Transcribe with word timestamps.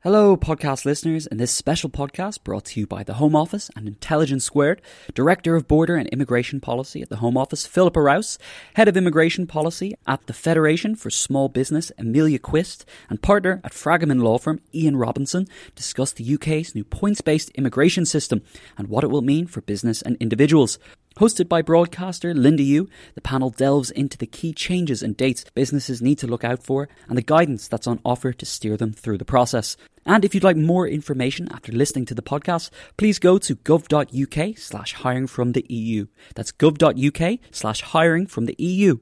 Hello, 0.00 0.36
podcast 0.36 0.84
listeners, 0.84 1.26
in 1.26 1.38
this 1.38 1.50
special 1.50 1.88
podcast 1.88 2.44
brought 2.44 2.66
to 2.66 2.80
you 2.80 2.86
by 2.86 3.02
the 3.02 3.14
Home 3.14 3.34
Office 3.34 3.70
and 3.74 3.88
Intelligence 3.88 4.44
Squared, 4.44 4.82
Director 5.14 5.56
of 5.56 5.66
Border 5.66 5.96
and 5.96 6.06
Immigration 6.10 6.60
Policy 6.60 7.00
at 7.00 7.08
the 7.08 7.16
Home 7.16 7.36
Office, 7.36 7.66
Philippa 7.66 8.00
Rouse, 8.00 8.38
Head 8.74 8.88
of 8.88 8.96
Immigration 8.96 9.46
Policy 9.46 9.94
at 10.06 10.24
the 10.26 10.34
Federation 10.34 10.96
for 10.96 11.08
Small 11.08 11.48
Business, 11.48 11.90
Amelia 11.98 12.38
Quist, 12.38 12.84
and 13.08 13.22
partner 13.22 13.60
at 13.64 13.72
Fragomen 13.72 14.22
Law 14.22 14.36
Firm, 14.36 14.60
Ian 14.74 14.96
Robinson, 14.96 15.48
discuss 15.74 16.12
the 16.12 16.34
UK's 16.34 16.74
new 16.74 16.84
points 16.84 17.22
based 17.22 17.48
immigration 17.54 18.04
system 18.04 18.42
and 18.76 18.88
what 18.88 19.02
it 19.02 19.10
will 19.10 19.22
mean 19.22 19.46
for 19.46 19.62
business 19.62 20.02
and 20.02 20.16
individuals. 20.20 20.78
Hosted 21.18 21.48
by 21.48 21.62
broadcaster 21.62 22.34
Linda 22.34 22.62
Yueh, 22.62 22.90
the 23.14 23.22
panel 23.22 23.48
delves 23.48 23.90
into 23.90 24.18
the 24.18 24.26
key 24.26 24.52
changes 24.52 25.02
and 25.02 25.16
dates 25.16 25.46
businesses 25.54 26.02
need 26.02 26.18
to 26.18 26.26
look 26.26 26.44
out 26.44 26.62
for 26.62 26.90
and 27.08 27.16
the 27.16 27.22
guidance 27.22 27.68
that's 27.68 27.86
on 27.86 28.00
offer 28.04 28.34
to 28.34 28.44
steer 28.44 28.76
them 28.76 28.92
through 28.92 29.16
the 29.16 29.24
process. 29.24 29.78
And 30.04 30.26
if 30.26 30.34
you'd 30.34 30.44
like 30.44 30.58
more 30.58 30.86
information 30.86 31.48
after 31.50 31.72
listening 31.72 32.04
to 32.06 32.14
the 32.14 32.20
podcast, 32.20 32.68
please 32.98 33.18
go 33.18 33.38
to 33.38 33.56
gov.uk 33.56 34.58
slash 34.58 34.92
hiring 34.92 35.26
from 35.26 35.52
the 35.52 35.64
EU. 35.70 36.06
That's 36.34 36.52
gov.uk 36.52 37.38
slash 37.50 37.80
hiring 37.80 38.26
from 38.26 38.44
the 38.44 38.56
EU. 38.58 38.98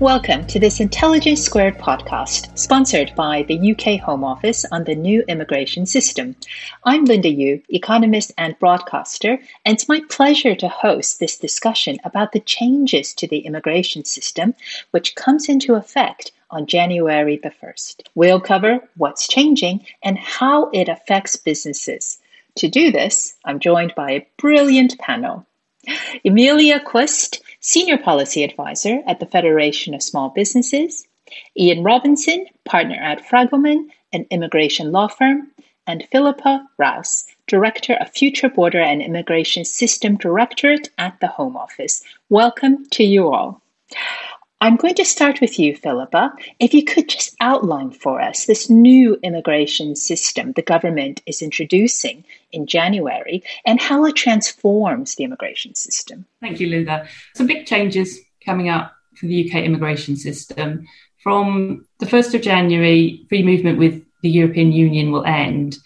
Welcome 0.00 0.46
to 0.48 0.58
this 0.58 0.78
Intelligence 0.78 1.42
Squared 1.42 1.78
podcast, 1.78 2.58
sponsored 2.58 3.14
by 3.16 3.44
the 3.44 3.72
UK 3.72 3.98
Home 4.00 4.24
Office 4.24 4.66
on 4.70 4.84
the 4.84 4.94
new 4.94 5.24
immigration 5.26 5.86
system. 5.86 6.36
I'm 6.84 7.06
Linda 7.06 7.30
Yueh, 7.30 7.62
economist 7.70 8.30
and 8.36 8.58
broadcaster, 8.58 9.38
and 9.64 9.74
it's 9.74 9.88
my 9.88 10.02
pleasure 10.10 10.54
to 10.54 10.68
host 10.68 11.18
this 11.18 11.38
discussion 11.38 11.96
about 12.04 12.32
the 12.32 12.40
changes 12.40 13.14
to 13.14 13.26
the 13.26 13.38
immigration 13.38 14.04
system, 14.04 14.54
which 14.90 15.14
comes 15.14 15.48
into 15.48 15.76
effect 15.76 16.30
on 16.50 16.66
January 16.66 17.38
the 17.42 17.50
1st. 17.62 18.02
We'll 18.14 18.38
cover 18.38 18.86
what's 18.98 19.26
changing 19.26 19.86
and 20.02 20.18
how 20.18 20.68
it 20.74 20.90
affects 20.90 21.36
businesses. 21.36 22.18
To 22.56 22.68
do 22.68 22.92
this, 22.92 23.34
I'm 23.46 23.60
joined 23.60 23.94
by 23.94 24.10
a 24.10 24.26
brilliant 24.36 24.98
panel. 24.98 25.46
Emilia 26.22 26.80
Quist 26.80 27.40
Senior 27.68 27.98
Policy 27.98 28.44
Advisor 28.44 29.02
at 29.08 29.18
the 29.18 29.26
Federation 29.26 29.92
of 29.92 30.00
Small 30.00 30.28
Businesses, 30.28 31.04
Ian 31.58 31.82
Robinson, 31.82 32.46
Partner 32.64 32.94
at 32.94 33.26
Fragomen, 33.26 33.88
an 34.12 34.24
immigration 34.30 34.92
law 34.92 35.08
firm, 35.08 35.50
and 35.84 36.06
Philippa 36.12 36.64
Rouse, 36.78 37.26
Director 37.48 37.94
of 37.94 38.08
Future 38.10 38.48
Border 38.48 38.80
and 38.80 39.02
Immigration 39.02 39.64
System 39.64 40.16
Directorate 40.16 40.90
at 40.98 41.18
the 41.18 41.26
Home 41.26 41.56
Office. 41.56 42.04
Welcome 42.28 42.86
to 42.90 43.02
you 43.02 43.32
all. 43.32 43.60
I'm 44.60 44.76
going 44.76 44.94
to 44.94 45.04
start 45.04 45.40
with 45.42 45.58
you, 45.58 45.76
Philippa. 45.76 46.32
If 46.58 46.72
you 46.72 46.82
could 46.82 47.10
just 47.10 47.36
outline 47.40 47.90
for 47.90 48.22
us 48.22 48.46
this 48.46 48.70
new 48.70 49.18
immigration 49.22 49.94
system 49.96 50.52
the 50.52 50.62
government 50.62 51.22
is 51.26 51.42
introducing 51.42 52.24
in 52.52 52.66
January 52.66 53.42
and 53.66 53.80
how 53.80 54.06
it 54.06 54.16
transforms 54.16 55.14
the 55.14 55.24
immigration 55.24 55.74
system. 55.74 56.24
Thank 56.40 56.58
you, 56.58 56.68
Linda. 56.68 57.06
Some 57.34 57.46
big 57.46 57.66
changes 57.66 58.18
coming 58.44 58.70
up 58.70 58.94
for 59.14 59.26
the 59.26 59.46
UK 59.46 59.62
immigration 59.62 60.16
system. 60.16 60.86
From 61.22 61.84
the 61.98 62.06
1st 62.06 62.34
of 62.34 62.42
January, 62.42 63.26
free 63.28 63.42
movement 63.42 63.78
with 63.78 64.04
the 64.22 64.30
European 64.30 64.72
Union 64.72 65.10
will 65.12 65.24
end, 65.24 65.76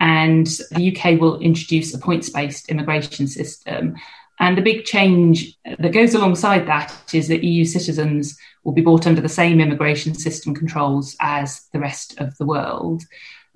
and 0.00 0.46
the 0.72 0.96
UK 0.96 1.20
will 1.20 1.38
introduce 1.38 1.94
a 1.94 1.98
points 1.98 2.30
based 2.30 2.70
immigration 2.70 3.26
system. 3.28 3.94
And 4.38 4.56
the 4.56 4.62
big 4.62 4.84
change 4.84 5.56
that 5.64 5.92
goes 5.92 6.14
alongside 6.14 6.66
that 6.66 6.94
is 7.14 7.28
that 7.28 7.44
EU 7.44 7.64
citizens 7.64 8.38
will 8.64 8.72
be 8.72 8.82
brought 8.82 9.06
under 9.06 9.20
the 9.20 9.28
same 9.28 9.60
immigration 9.60 10.14
system 10.14 10.54
controls 10.54 11.16
as 11.20 11.66
the 11.72 11.80
rest 11.80 12.18
of 12.18 12.36
the 12.36 12.44
world. 12.44 13.02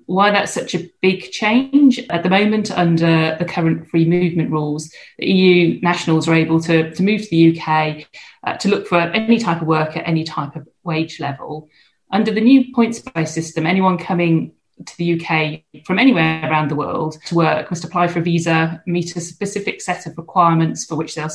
Why 0.05 0.31
that's 0.31 0.53
such 0.53 0.73
a 0.73 0.89
big 1.01 1.31
change? 1.31 1.99
At 2.09 2.23
the 2.23 2.29
moment, 2.29 2.71
under 2.71 3.35
the 3.37 3.45
current 3.45 3.87
free 3.87 4.05
movement 4.05 4.51
rules, 4.51 4.91
EU 5.19 5.79
nationals 5.81 6.27
are 6.27 6.33
able 6.33 6.59
to, 6.61 6.93
to 6.93 7.03
move 7.03 7.21
to 7.21 7.29
the 7.29 7.59
UK 7.59 8.07
uh, 8.43 8.57
to 8.57 8.69
look 8.69 8.87
for 8.87 8.97
any 8.97 9.37
type 9.37 9.61
of 9.61 9.67
work 9.67 9.95
at 9.95 10.07
any 10.07 10.23
type 10.23 10.55
of 10.55 10.67
wage 10.83 11.19
level. 11.19 11.69
Under 12.11 12.31
the 12.31 12.41
new 12.41 12.73
points 12.73 12.99
based 12.99 13.33
system, 13.33 13.65
anyone 13.65 13.97
coming 13.97 14.53
to 14.85 14.97
the 14.97 15.19
UK 15.19 15.83
from 15.85 15.99
anywhere 15.99 16.49
around 16.49 16.69
the 16.69 16.75
world 16.75 17.17
to 17.25 17.35
work 17.35 17.69
must 17.69 17.83
apply 17.83 18.07
for 18.07 18.19
a 18.19 18.23
visa, 18.23 18.81
meet 18.85 19.15
a 19.15 19.21
specific 19.21 19.81
set 19.81 20.05
of 20.05 20.17
requirements 20.17 20.85
for 20.85 20.95
which 20.95 21.15
they'll 21.15 21.29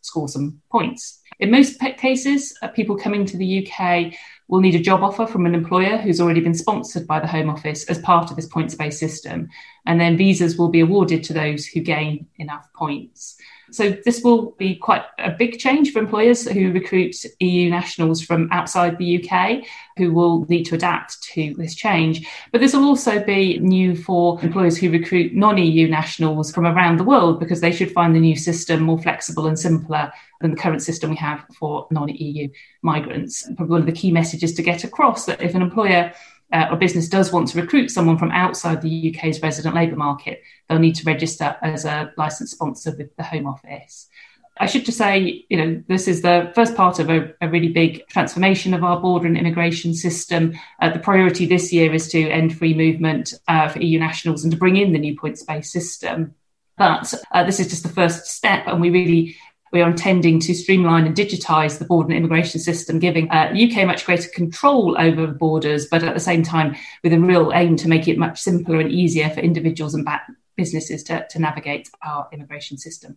score 0.00 0.28
some 0.28 0.60
points. 0.70 1.20
In 1.40 1.50
most 1.50 1.80
cases, 1.98 2.56
uh, 2.62 2.68
people 2.68 2.96
coming 2.96 3.24
to 3.26 3.36
the 3.36 3.66
UK 3.66 4.14
will 4.48 4.60
need 4.60 4.74
a 4.74 4.80
job 4.80 5.02
offer 5.02 5.26
from 5.26 5.46
an 5.46 5.54
employer 5.54 5.96
who's 5.96 6.20
already 6.20 6.40
been 6.40 6.54
sponsored 6.54 7.06
by 7.06 7.18
the 7.18 7.26
Home 7.26 7.50
Office 7.50 7.84
as 7.84 7.98
part 7.98 8.30
of 8.30 8.36
this 8.36 8.46
points 8.46 8.74
based 8.74 9.00
system. 9.00 9.48
And 9.86 10.00
then 10.00 10.16
visas 10.16 10.56
will 10.56 10.68
be 10.68 10.80
awarded 10.80 11.24
to 11.24 11.32
those 11.32 11.66
who 11.66 11.80
gain 11.80 12.26
enough 12.36 12.68
points. 12.74 13.36
So 13.74 13.90
this 14.04 14.22
will 14.22 14.52
be 14.52 14.76
quite 14.76 15.02
a 15.18 15.30
big 15.30 15.58
change 15.58 15.92
for 15.92 15.98
employers 15.98 16.48
who 16.48 16.72
recruit 16.72 17.16
EU 17.40 17.68
nationals 17.70 18.22
from 18.22 18.48
outside 18.52 18.98
the 18.98 19.20
UK 19.20 19.64
who 19.96 20.12
will 20.12 20.44
need 20.46 20.64
to 20.66 20.76
adapt 20.76 21.20
to 21.34 21.54
this 21.54 21.74
change. 21.74 22.26
But 22.52 22.60
this 22.60 22.72
will 22.72 22.84
also 22.84 23.22
be 23.24 23.58
new 23.58 23.96
for 23.96 24.40
employers 24.42 24.76
who 24.76 24.90
recruit 24.90 25.34
non-EU 25.34 25.88
nationals 25.88 26.52
from 26.52 26.66
around 26.66 26.98
the 26.98 27.04
world 27.04 27.40
because 27.40 27.60
they 27.60 27.72
should 27.72 27.90
find 27.90 28.14
the 28.14 28.20
new 28.20 28.36
system 28.36 28.80
more 28.80 29.00
flexible 29.02 29.48
and 29.48 29.58
simpler 29.58 30.12
than 30.40 30.52
the 30.52 30.56
current 30.56 30.82
system 30.82 31.10
we 31.10 31.16
have 31.16 31.44
for 31.58 31.88
non-EU 31.90 32.48
migrants. 32.82 33.42
Probably 33.56 33.72
one 33.72 33.80
of 33.80 33.86
the 33.86 33.92
key 33.92 34.12
messages 34.12 34.52
to 34.54 34.62
get 34.62 34.84
across 34.84 35.26
that 35.26 35.42
if 35.42 35.54
an 35.54 35.62
employer 35.62 36.12
uh, 36.54 36.74
business 36.76 37.08
does 37.08 37.32
want 37.32 37.48
to 37.48 37.60
recruit 37.60 37.90
someone 37.90 38.16
from 38.16 38.30
outside 38.30 38.80
the 38.80 39.14
UK's 39.14 39.42
resident 39.42 39.74
labour 39.74 39.96
market, 39.96 40.40
they'll 40.68 40.78
need 40.78 40.94
to 40.94 41.04
register 41.04 41.56
as 41.62 41.84
a 41.84 42.12
licensed 42.16 42.54
sponsor 42.54 42.94
with 42.96 43.14
the 43.16 43.24
Home 43.24 43.46
Office. 43.46 44.08
I 44.56 44.66
should 44.66 44.84
just 44.84 44.98
say, 44.98 45.44
you 45.48 45.56
know, 45.56 45.82
this 45.88 46.06
is 46.06 46.22
the 46.22 46.52
first 46.54 46.76
part 46.76 47.00
of 47.00 47.10
a, 47.10 47.34
a 47.40 47.48
really 47.48 47.70
big 47.70 48.06
transformation 48.06 48.72
of 48.72 48.84
our 48.84 49.00
border 49.00 49.26
and 49.26 49.36
immigration 49.36 49.94
system. 49.94 50.54
Uh, 50.80 50.90
the 50.90 51.00
priority 51.00 51.44
this 51.44 51.72
year 51.72 51.92
is 51.92 52.08
to 52.10 52.28
end 52.30 52.56
free 52.56 52.72
movement 52.72 53.34
uh, 53.48 53.68
for 53.68 53.80
EU 53.80 53.98
nationals 53.98 54.44
and 54.44 54.52
to 54.52 54.58
bring 54.58 54.76
in 54.76 54.92
the 54.92 54.98
new 55.00 55.16
points 55.16 55.42
based 55.42 55.72
system. 55.72 56.36
But 56.78 57.12
uh, 57.32 57.42
this 57.42 57.58
is 57.58 57.68
just 57.68 57.82
the 57.82 57.88
first 57.88 58.26
step, 58.26 58.66
and 58.66 58.80
we 58.80 58.90
really 58.90 59.36
we 59.74 59.82
are 59.82 59.90
intending 59.90 60.38
to 60.38 60.54
streamline 60.54 61.04
and 61.04 61.16
digitise 61.16 61.80
the 61.80 61.84
border 61.84 62.10
and 62.10 62.16
immigration 62.16 62.60
system, 62.60 63.00
giving 63.00 63.28
uh, 63.30 63.52
UK 63.52 63.84
much 63.84 64.06
greater 64.06 64.28
control 64.28 64.96
over 64.96 65.26
borders, 65.26 65.86
but 65.86 66.04
at 66.04 66.14
the 66.14 66.20
same 66.20 66.44
time 66.44 66.76
with 67.02 67.12
a 67.12 67.18
real 67.18 67.52
aim 67.52 67.74
to 67.76 67.88
make 67.88 68.06
it 68.06 68.16
much 68.16 68.40
simpler 68.40 68.78
and 68.78 68.92
easier 68.92 69.28
for 69.28 69.40
individuals 69.40 69.92
and 69.92 70.08
businesses 70.56 71.02
to, 71.02 71.26
to 71.28 71.40
navigate 71.40 71.90
our 72.02 72.28
immigration 72.32 72.78
system. 72.78 73.16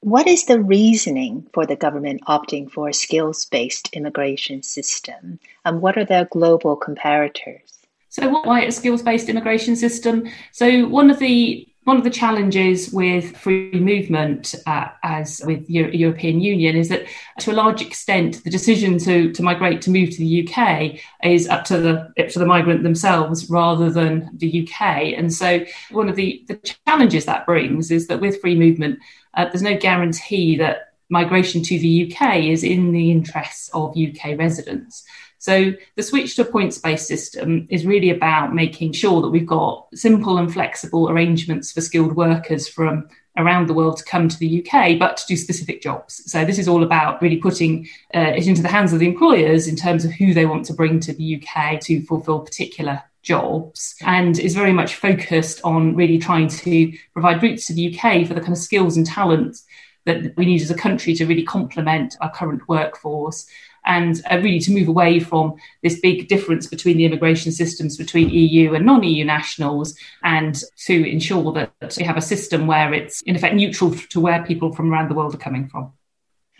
What 0.00 0.26
is 0.26 0.46
the 0.46 0.62
reasoning 0.62 1.46
for 1.52 1.66
the 1.66 1.76
government 1.76 2.22
opting 2.26 2.70
for 2.70 2.88
a 2.88 2.94
skills 2.94 3.44
based 3.44 3.90
immigration 3.92 4.62
system? 4.62 5.38
And 5.66 5.82
what 5.82 5.98
are 5.98 6.06
the 6.06 6.26
global 6.32 6.80
comparators? 6.80 7.60
So, 8.08 8.40
why 8.42 8.62
a 8.62 8.72
skills 8.72 9.02
based 9.02 9.28
immigration 9.28 9.76
system? 9.76 10.26
So, 10.52 10.88
one 10.88 11.10
of 11.10 11.18
the 11.18 11.68
one 11.84 11.96
of 11.96 12.04
the 12.04 12.10
challenges 12.10 12.92
with 12.92 13.36
free 13.38 13.72
movement, 13.72 14.54
uh, 14.66 14.88
as 15.02 15.40
with 15.46 15.68
Euro- 15.70 15.90
European 15.90 16.40
Union, 16.40 16.76
is 16.76 16.90
that 16.90 17.06
to 17.38 17.52
a 17.52 17.54
large 17.54 17.80
extent 17.80 18.44
the 18.44 18.50
decision 18.50 18.98
to, 18.98 19.32
to 19.32 19.42
migrate 19.42 19.80
to 19.82 19.90
move 19.90 20.10
to 20.10 20.18
the 20.18 20.46
UK 20.46 21.00
is 21.24 21.48
up 21.48 21.64
to 21.64 21.78
the 21.78 22.12
up 22.22 22.28
to 22.28 22.38
the 22.38 22.46
migrant 22.46 22.82
themselves 22.82 23.48
rather 23.48 23.90
than 23.90 24.28
the 24.36 24.68
UK. 24.68 25.14
And 25.16 25.32
so 25.32 25.64
one 25.90 26.10
of 26.10 26.16
the, 26.16 26.44
the 26.48 26.56
challenges 26.86 27.24
that 27.24 27.46
brings 27.46 27.90
is 27.90 28.08
that 28.08 28.20
with 28.20 28.40
free 28.40 28.56
movement, 28.56 28.98
uh, 29.34 29.46
there's 29.46 29.62
no 29.62 29.76
guarantee 29.76 30.56
that 30.58 30.92
migration 31.08 31.62
to 31.62 31.78
the 31.78 32.12
UK 32.12 32.36
is 32.44 32.62
in 32.62 32.92
the 32.92 33.10
interests 33.10 33.70
of 33.72 33.96
UK 33.96 34.38
residents. 34.38 35.04
So 35.40 35.72
the 35.96 36.02
switch 36.02 36.36
to 36.36 36.42
a 36.42 36.44
points 36.44 36.76
based 36.76 37.08
system 37.08 37.66
is 37.70 37.86
really 37.86 38.10
about 38.10 38.54
making 38.54 38.92
sure 38.92 39.22
that 39.22 39.30
we've 39.30 39.46
got 39.46 39.88
simple 39.94 40.36
and 40.36 40.52
flexible 40.52 41.08
arrangements 41.08 41.72
for 41.72 41.80
skilled 41.80 42.14
workers 42.14 42.68
from 42.68 43.08
around 43.38 43.66
the 43.66 43.72
world 43.72 43.96
to 43.96 44.04
come 44.04 44.28
to 44.28 44.38
the 44.38 44.62
UK, 44.62 44.98
but 44.98 45.16
to 45.16 45.26
do 45.26 45.36
specific 45.36 45.80
jobs. 45.80 46.30
So 46.30 46.44
this 46.44 46.58
is 46.58 46.68
all 46.68 46.82
about 46.82 47.22
really 47.22 47.38
putting 47.38 47.88
uh, 48.14 48.34
it 48.36 48.46
into 48.46 48.60
the 48.60 48.68
hands 48.68 48.92
of 48.92 48.98
the 48.98 49.08
employers 49.08 49.66
in 49.66 49.76
terms 49.76 50.04
of 50.04 50.12
who 50.12 50.34
they 50.34 50.44
want 50.44 50.66
to 50.66 50.74
bring 50.74 51.00
to 51.00 51.14
the 51.14 51.42
UK 51.42 51.80
to 51.80 52.02
fulfil 52.02 52.40
particular 52.40 53.02
jobs 53.22 53.94
and 54.02 54.38
is 54.38 54.54
very 54.54 54.74
much 54.74 54.96
focused 54.96 55.62
on 55.64 55.96
really 55.96 56.18
trying 56.18 56.48
to 56.48 56.92
provide 57.14 57.42
routes 57.42 57.66
to 57.66 57.72
the 57.72 57.96
UK 57.96 58.26
for 58.26 58.34
the 58.34 58.40
kind 58.40 58.52
of 58.52 58.58
skills 58.58 58.98
and 58.98 59.06
talents 59.06 59.64
that 60.04 60.36
we 60.36 60.44
need 60.44 60.60
as 60.60 60.70
a 60.70 60.74
country 60.74 61.14
to 61.14 61.24
really 61.24 61.44
complement 61.44 62.16
our 62.20 62.30
current 62.30 62.68
workforce 62.68 63.46
and 63.84 64.22
uh, 64.30 64.36
really 64.36 64.60
to 64.60 64.72
move 64.72 64.88
away 64.88 65.20
from 65.20 65.54
this 65.82 66.00
big 66.00 66.28
difference 66.28 66.66
between 66.66 66.96
the 66.96 67.04
immigration 67.04 67.52
systems 67.52 67.96
between 67.96 68.28
EU 68.30 68.74
and 68.74 68.86
non 68.86 69.02
EU 69.02 69.24
nationals 69.24 69.94
and 70.22 70.62
to 70.86 71.10
ensure 71.10 71.52
that 71.52 71.96
we 71.96 72.04
have 72.04 72.16
a 72.16 72.22
system 72.22 72.66
where 72.66 72.92
it's 72.92 73.20
in 73.22 73.36
effect 73.36 73.54
neutral 73.54 73.94
to 73.94 74.20
where 74.20 74.44
people 74.44 74.72
from 74.72 74.92
around 74.92 75.08
the 75.10 75.14
world 75.14 75.34
are 75.34 75.38
coming 75.38 75.68
from. 75.68 75.92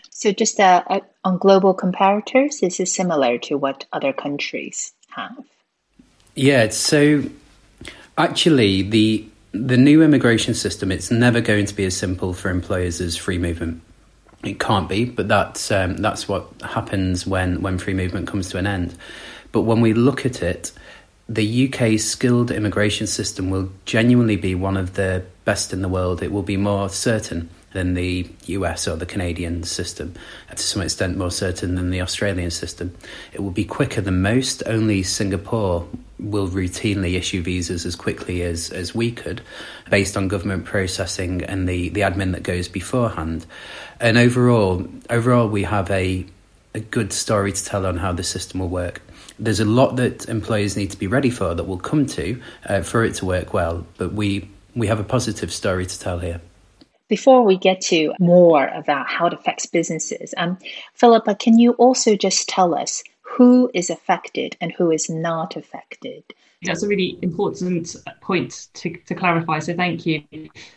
So, 0.09 0.31
just 0.31 0.59
uh, 0.59 0.83
uh, 0.87 0.99
on 1.23 1.37
global 1.37 1.73
comparators, 1.75 2.59
this 2.59 2.79
is 2.79 2.93
similar 2.93 3.37
to 3.39 3.57
what 3.57 3.85
other 3.91 4.13
countries 4.13 4.93
have. 5.09 5.35
Yeah, 6.35 6.69
so 6.69 7.23
actually, 8.17 8.83
the 8.83 9.25
the 9.53 9.77
new 9.77 10.01
immigration 10.01 10.53
system 10.53 10.91
it's 10.91 11.11
never 11.11 11.41
going 11.41 11.65
to 11.65 11.75
be 11.75 11.83
as 11.83 11.95
simple 11.95 12.33
for 12.33 12.49
employers 12.49 13.01
as 13.01 13.17
free 13.17 13.37
movement. 13.37 13.81
It 14.43 14.59
can't 14.59 14.89
be, 14.89 15.05
but 15.05 15.27
that's 15.27 15.71
um, 15.71 15.97
that's 15.97 16.27
what 16.27 16.47
happens 16.63 17.27
when 17.27 17.61
when 17.61 17.77
free 17.77 17.93
movement 17.93 18.27
comes 18.27 18.49
to 18.49 18.57
an 18.57 18.65
end. 18.65 18.95
But 19.51 19.61
when 19.61 19.81
we 19.81 19.93
look 19.93 20.25
at 20.25 20.41
it, 20.41 20.71
the 21.29 21.71
UK 21.71 21.99
skilled 21.99 22.51
immigration 22.51 23.07
system 23.07 23.49
will 23.49 23.69
genuinely 23.85 24.37
be 24.37 24.55
one 24.55 24.77
of 24.77 24.95
the 24.95 25.23
best 25.45 25.73
in 25.73 25.81
the 25.81 25.87
world. 25.87 26.23
It 26.23 26.31
will 26.31 26.43
be 26.43 26.57
more 26.57 26.89
certain 26.89 27.49
than 27.73 27.93
the 27.93 28.27
US 28.47 28.87
or 28.87 28.95
the 28.97 29.05
Canadian 29.05 29.63
system, 29.63 30.13
to 30.49 30.57
some 30.57 30.81
extent 30.81 31.17
more 31.17 31.31
certain 31.31 31.75
than 31.75 31.89
the 31.89 32.01
Australian 32.01 32.51
system. 32.51 32.95
It 33.33 33.41
will 33.41 33.51
be 33.51 33.63
quicker 33.63 34.01
than 34.01 34.21
most. 34.21 34.63
Only 34.65 35.03
Singapore 35.03 35.87
will 36.21 36.47
routinely 36.47 37.15
issue 37.15 37.41
visas 37.41 37.85
as 37.85 37.95
quickly 37.95 38.43
as, 38.43 38.69
as 38.69 38.93
we 38.93 39.11
could, 39.11 39.41
based 39.89 40.15
on 40.15 40.27
government 40.27 40.65
processing 40.65 41.43
and 41.43 41.67
the, 41.67 41.89
the 41.89 42.01
admin 42.01 42.31
that 42.33 42.43
goes 42.43 42.67
beforehand. 42.67 43.45
And 43.99 44.17
overall, 44.17 44.87
overall, 45.09 45.47
we 45.47 45.63
have 45.63 45.89
a, 45.89 46.25
a 46.73 46.79
good 46.79 47.11
story 47.11 47.51
to 47.51 47.65
tell 47.65 47.85
on 47.85 47.97
how 47.97 48.13
the 48.13 48.23
system 48.23 48.59
will 48.59 48.69
work. 48.69 49.01
There's 49.39 49.59
a 49.59 49.65
lot 49.65 49.95
that 49.95 50.29
employers 50.29 50.77
need 50.77 50.91
to 50.91 50.97
be 50.97 51.07
ready 51.07 51.31
for 51.31 51.55
that 51.55 51.63
will 51.63 51.79
come 51.79 52.05
to 52.07 52.39
uh, 52.67 52.81
for 52.83 53.03
it 53.03 53.15
to 53.15 53.25
work 53.25 53.53
well, 53.53 53.85
but 53.97 54.13
we, 54.13 54.47
we 54.75 54.87
have 54.87 54.99
a 54.99 55.03
positive 55.03 55.51
story 55.51 55.85
to 55.85 55.99
tell 55.99 56.19
here. 56.19 56.41
Before 57.07 57.43
we 57.43 57.57
get 57.57 57.81
to 57.81 58.13
more 58.19 58.67
about 58.67 59.07
how 59.07 59.27
it 59.27 59.33
affects 59.33 59.65
businesses, 59.65 60.33
um, 60.37 60.57
Philippa, 60.93 61.35
can 61.35 61.59
you 61.59 61.71
also 61.73 62.15
just 62.15 62.47
tell 62.47 62.73
us 62.73 63.03
who 63.31 63.71
is 63.73 63.89
affected 63.89 64.57
and 64.59 64.71
who 64.73 64.91
is 64.91 65.09
not 65.09 65.55
affected? 65.55 66.23
That's 66.63 66.83
a 66.83 66.87
really 66.87 67.17
important 67.21 67.95
point 68.21 68.67
to, 68.75 68.95
to 69.07 69.15
clarify. 69.15 69.59
So, 69.59 69.73
thank 69.73 70.05
you. 70.05 70.23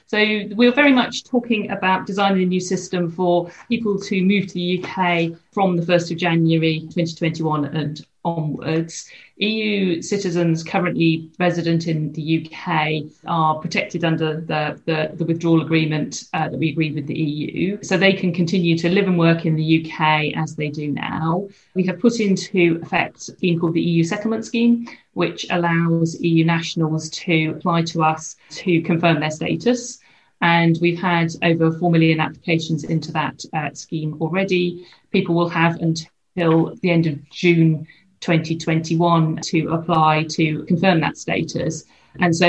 So, 0.06 0.18
we're 0.52 0.72
very 0.72 0.92
much 0.92 1.24
talking 1.24 1.70
about 1.70 2.06
designing 2.06 2.42
a 2.44 2.46
new 2.46 2.60
system 2.60 3.10
for 3.10 3.50
people 3.68 3.98
to 3.98 4.22
move 4.22 4.46
to 4.46 4.54
the 4.54 4.82
UK 4.82 5.38
from 5.52 5.76
the 5.76 5.82
1st 5.82 6.12
of 6.12 6.16
January 6.18 6.80
2021 6.80 7.66
and 7.66 8.06
onwards. 8.24 9.10
EU 9.36 10.00
citizens 10.00 10.62
currently 10.62 11.28
resident 11.38 11.88
in 11.88 12.12
the 12.12 12.46
UK 12.46 13.02
are 13.26 13.58
protected 13.58 14.04
under 14.04 14.40
the, 14.40 14.80
the, 14.86 15.10
the 15.14 15.24
withdrawal 15.24 15.60
agreement 15.60 16.24
uh, 16.32 16.48
that 16.48 16.58
we 16.58 16.70
agreed 16.70 16.94
with 16.94 17.06
the 17.06 17.18
EU. 17.18 17.82
So 17.82 17.96
they 17.96 18.12
can 18.12 18.32
continue 18.32 18.78
to 18.78 18.88
live 18.88 19.06
and 19.08 19.18
work 19.18 19.44
in 19.44 19.56
the 19.56 19.84
UK 19.84 20.36
as 20.36 20.54
they 20.54 20.68
do 20.68 20.92
now. 20.92 21.48
We 21.74 21.84
have 21.86 21.98
put 21.98 22.20
into 22.20 22.78
effect 22.82 23.16
a 23.16 23.32
scheme 23.32 23.58
called 23.58 23.74
the 23.74 23.82
EU 23.82 24.04
Settlement 24.04 24.44
Scheme, 24.44 24.86
which 25.14 25.46
allows 25.50 26.20
EU 26.20 26.44
nationals 26.44 27.10
to 27.10 27.54
apply 27.56 27.82
to 27.82 28.02
us 28.02 28.36
to 28.50 28.80
confirm 28.82 29.20
their 29.20 29.30
status. 29.30 29.98
And 30.40 30.78
we've 30.80 31.00
had 31.00 31.32
over 31.42 31.72
4 31.72 31.90
million 31.90 32.20
applications 32.20 32.84
into 32.84 33.10
that 33.12 33.44
uh, 33.52 33.72
scheme 33.72 34.16
already. 34.20 34.86
People 35.10 35.34
will 35.34 35.48
have 35.48 35.76
until 35.80 36.76
the 36.82 36.90
end 36.90 37.06
of 37.06 37.28
June 37.30 37.86
2021 38.24 39.38
to 39.42 39.68
apply 39.68 40.24
to 40.30 40.64
confirm 40.64 41.00
that 41.00 41.18
status. 41.18 41.84
And 42.20 42.34
so, 42.34 42.48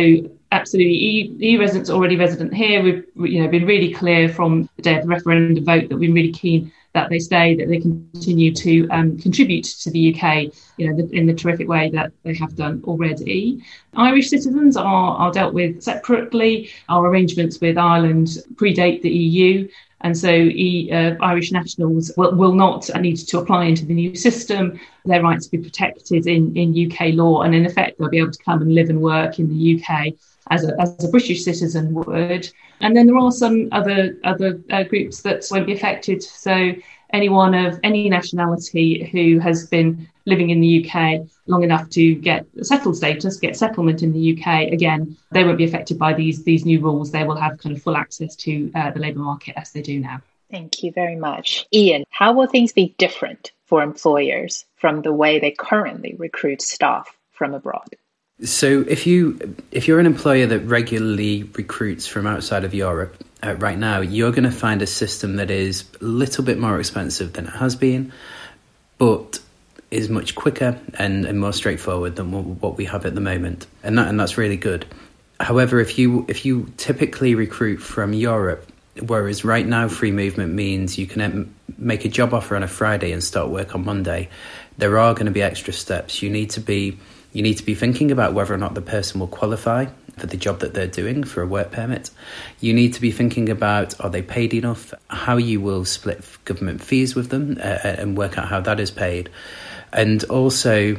absolutely, 0.51 0.93
EU 0.93 1.59
residents 1.59 1.89
already 1.89 2.15
resident 2.15 2.53
here. 2.53 2.81
We've 2.81 3.05
you 3.15 3.43
know 3.43 3.49
been 3.49 3.65
really 3.65 3.93
clear 3.93 4.29
from 4.29 4.69
the 4.77 4.81
day 4.81 4.95
of 4.95 5.03
the 5.03 5.09
referendum 5.09 5.65
vote 5.65 5.89
that 5.89 5.97
we're 5.97 6.13
really 6.13 6.31
keen 6.31 6.71
that 6.95 7.09
they 7.09 7.19
stay, 7.19 7.55
that 7.55 7.67
they 7.67 7.79
continue 7.79 8.53
to 8.53 8.87
um, 8.89 9.19
contribute 9.19 9.65
to 9.65 9.91
the 9.91 10.15
UK, 10.15 10.45
you 10.77 10.89
know, 10.89 11.07
in 11.11 11.25
the 11.25 11.33
terrific 11.33 11.67
way 11.67 11.89
that 11.89 12.11
they 12.23 12.33
have 12.33 12.55
done 12.55 12.81
already. 12.85 13.61
Irish 13.95 14.29
citizens 14.29 14.77
are, 14.77 15.17
are 15.17 15.31
dealt 15.31 15.53
with 15.53 15.83
separately. 15.83 16.69
Our 16.87 17.07
arrangements 17.07 17.59
with 17.59 17.77
Ireland 17.77 18.27
predate 18.55 19.01
the 19.01 19.09
EU, 19.09 19.67
and 20.05 20.15
so 20.15 20.29
uh, 20.29 21.15
Irish 21.25 21.51
nationals 21.51 22.11
will, 22.15 22.35
will, 22.35 22.53
not 22.53 22.87
need 23.01 23.15
to 23.15 23.39
apply 23.39 23.65
into 23.65 23.87
the 23.87 23.93
new 23.95 24.15
system. 24.15 24.79
Their 25.03 25.23
rights 25.23 25.49
will 25.49 25.57
be 25.57 25.63
protected 25.63 26.27
in, 26.27 26.55
in 26.55 26.91
UK 26.91 27.15
law, 27.15 27.41
and 27.41 27.55
in 27.55 27.65
effect, 27.65 27.97
they'll 27.97 28.09
be 28.09 28.19
able 28.19 28.29
to 28.29 28.43
come 28.43 28.61
and 28.61 28.75
live 28.75 28.91
and 28.91 29.01
work 29.01 29.39
in 29.39 29.49
the 29.49 29.81
UK 29.81 30.13
as 30.51 30.63
a, 30.63 30.79
as 30.79 31.03
a 31.03 31.07
British 31.07 31.43
citizen 31.43 31.91
would. 31.95 32.47
And 32.81 32.95
then 32.95 33.07
there 33.07 33.17
are 33.17 33.31
some 33.31 33.67
other 33.71 34.15
other 34.23 34.61
uh, 34.69 34.83
groups 34.83 35.23
that 35.23 35.43
won't 35.49 35.65
be 35.65 35.73
affected. 35.73 36.21
So 36.21 36.73
anyone 37.15 37.53
of 37.53 37.79
any 37.83 38.09
nationality 38.09 39.09
who 39.11 39.39
has 39.39 39.65
been 39.67 40.07
living 40.25 40.49
in 40.49 40.59
the 40.59 40.85
UK 40.85 41.27
long 41.47 41.63
enough 41.63 41.89
to 41.91 42.15
get 42.15 42.45
settled 42.61 42.97
status, 42.97 43.37
get 43.37 43.55
settlement 43.55 44.03
in 44.03 44.11
the 44.11 44.33
UK, 44.33 44.73
again, 44.73 45.15
they 45.31 45.43
won't 45.43 45.57
be 45.57 45.63
affected 45.63 45.97
by 45.97 46.13
these 46.13 46.43
these 46.43 46.65
new 46.65 46.79
rules. 46.81 47.11
They 47.11 47.23
will 47.23 47.35
have 47.37 47.57
kind 47.57 47.75
of 47.75 47.81
full 47.81 47.95
access 47.95 48.35
to 48.37 48.71
uh, 48.75 48.91
the 48.91 48.99
labour 48.99 49.19
market 49.19 49.53
as 49.57 49.71
they 49.71 49.81
do 49.81 49.99
now. 49.99 50.21
Thank 50.51 50.83
you 50.83 50.91
very 50.91 51.15
much. 51.15 51.65
Ian, 51.73 52.03
how 52.09 52.33
will 52.33 52.47
things 52.47 52.73
be 52.73 52.93
different 52.97 53.51
for 53.65 53.81
employers 53.81 54.65
from 54.75 55.01
the 55.01 55.13
way 55.13 55.39
they 55.39 55.51
currently 55.51 56.15
recruit 56.17 56.61
staff 56.61 57.17
from 57.31 57.53
abroad? 57.53 57.87
So 58.43 58.83
if 58.87 59.07
you 59.07 59.55
if 59.71 59.87
you're 59.87 59.99
an 59.99 60.05
employer 60.05 60.45
that 60.47 60.59
regularly 60.59 61.43
recruits 61.43 62.05
from 62.05 62.27
outside 62.27 62.63
of 62.65 62.73
Europe 62.73 63.23
uh, 63.45 63.55
right 63.55 63.77
now, 63.77 64.01
you're 64.01 64.31
going 64.31 64.43
to 64.43 64.51
find 64.51 64.81
a 64.81 64.87
system 64.87 65.35
that 65.35 65.51
is 65.51 65.85
a 66.01 66.03
little 66.03 66.43
bit 66.43 66.57
more 66.57 66.79
expensive 66.79 67.33
than 67.33 67.45
it 67.45 67.53
has 67.53 67.75
been, 67.75 68.11
but 68.97 69.39
is 69.91 70.09
much 70.09 70.35
quicker 70.35 70.79
and, 70.97 71.25
and 71.25 71.39
more 71.39 71.53
straightforward 71.53 72.15
than 72.15 72.59
what 72.59 72.77
we 72.77 72.85
have 72.85 73.05
at 73.05 73.15
the 73.15 73.21
moment, 73.21 73.67
and 73.83 73.97
that 73.97 74.07
and 74.07 74.19
that's 74.19 74.37
really 74.37 74.57
good. 74.57 74.85
However, 75.39 75.79
if 75.79 75.99
you 75.99 76.25
if 76.27 76.45
you 76.45 76.71
typically 76.77 77.35
recruit 77.35 77.77
from 77.77 78.13
Europe, 78.13 78.69
whereas 79.05 79.45
right 79.45 79.65
now 79.65 79.87
free 79.87 80.11
movement 80.11 80.53
means 80.53 80.97
you 80.97 81.07
can 81.07 81.21
um, 81.21 81.55
make 81.77 82.05
a 82.05 82.09
job 82.09 82.33
offer 82.33 82.55
on 82.55 82.63
a 82.63 82.67
Friday 82.67 83.11
and 83.11 83.23
start 83.23 83.49
work 83.49 83.75
on 83.75 83.85
Monday, 83.85 84.29
there 84.77 84.97
are 84.97 85.13
going 85.13 85.25
to 85.27 85.31
be 85.31 85.41
extra 85.41 85.73
steps. 85.73 86.21
You 86.21 86.29
need 86.29 86.49
to 86.51 86.61
be 86.61 86.97
you 87.35 87.41
need 87.41 87.55
to 87.55 87.65
be 87.65 87.75
thinking 87.75 88.11
about 88.11 88.33
whether 88.33 88.53
or 88.53 88.57
not 88.57 88.75
the 88.75 88.81
person 88.81 89.19
will 89.19 89.27
qualify 89.27 89.87
for 90.17 90.25
the 90.25 90.37
job 90.37 90.59
that 90.59 90.73
they're 90.73 90.87
doing 90.87 91.25
for 91.25 91.41
a 91.41 91.45
work 91.45 91.69
permit. 91.69 92.09
You 92.61 92.73
need 92.73 92.93
to 92.93 93.01
be 93.01 93.11
thinking 93.11 93.49
about 93.49 93.99
are 93.99 94.09
they 94.09 94.21
paid 94.21 94.53
enough, 94.53 94.93
how 95.09 95.35
you 95.35 95.59
will 95.59 95.83
split 95.83 96.25
government 96.45 96.81
fees 96.81 97.13
with 97.13 97.31
them, 97.31 97.57
uh, 97.59 97.63
uh, 97.63 97.95
and 97.99 98.17
work 98.17 98.37
out 98.37 98.47
how 98.47 98.61
that 98.61 98.79
is 98.79 98.89
paid. 98.89 99.29
And 99.91 100.23
also, 100.25 100.95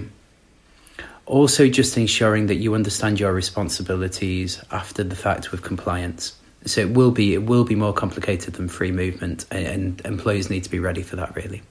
also 1.25 1.69
just 1.71 1.97
ensuring 1.97 2.49
that 2.49 2.57
you 2.57 2.75
understand 2.75 3.19
your 3.19 3.33
responsibilities 3.33 4.63
after 4.71 5.03
the 5.03 5.17
fact 5.17 5.53
with 5.53 5.63
compliance. 5.63 6.37
So 6.67 6.83
it 6.83 6.91
will 6.91 7.13
be 7.13 7.33
it 7.33 7.45
will 7.45 7.65
be 7.65 7.77
more 7.77 7.95
complicated 7.95 8.55
than 8.55 8.69
free 8.69 8.93
movement, 8.93 9.47
and, 9.51 9.67
and 9.67 10.01
employees 10.05 10.51
need 10.51 10.65
to 10.65 10.71
be 10.71 10.81
ready 10.81 11.03
for 11.03 11.17
that. 11.17 11.35
Really, 11.35 11.63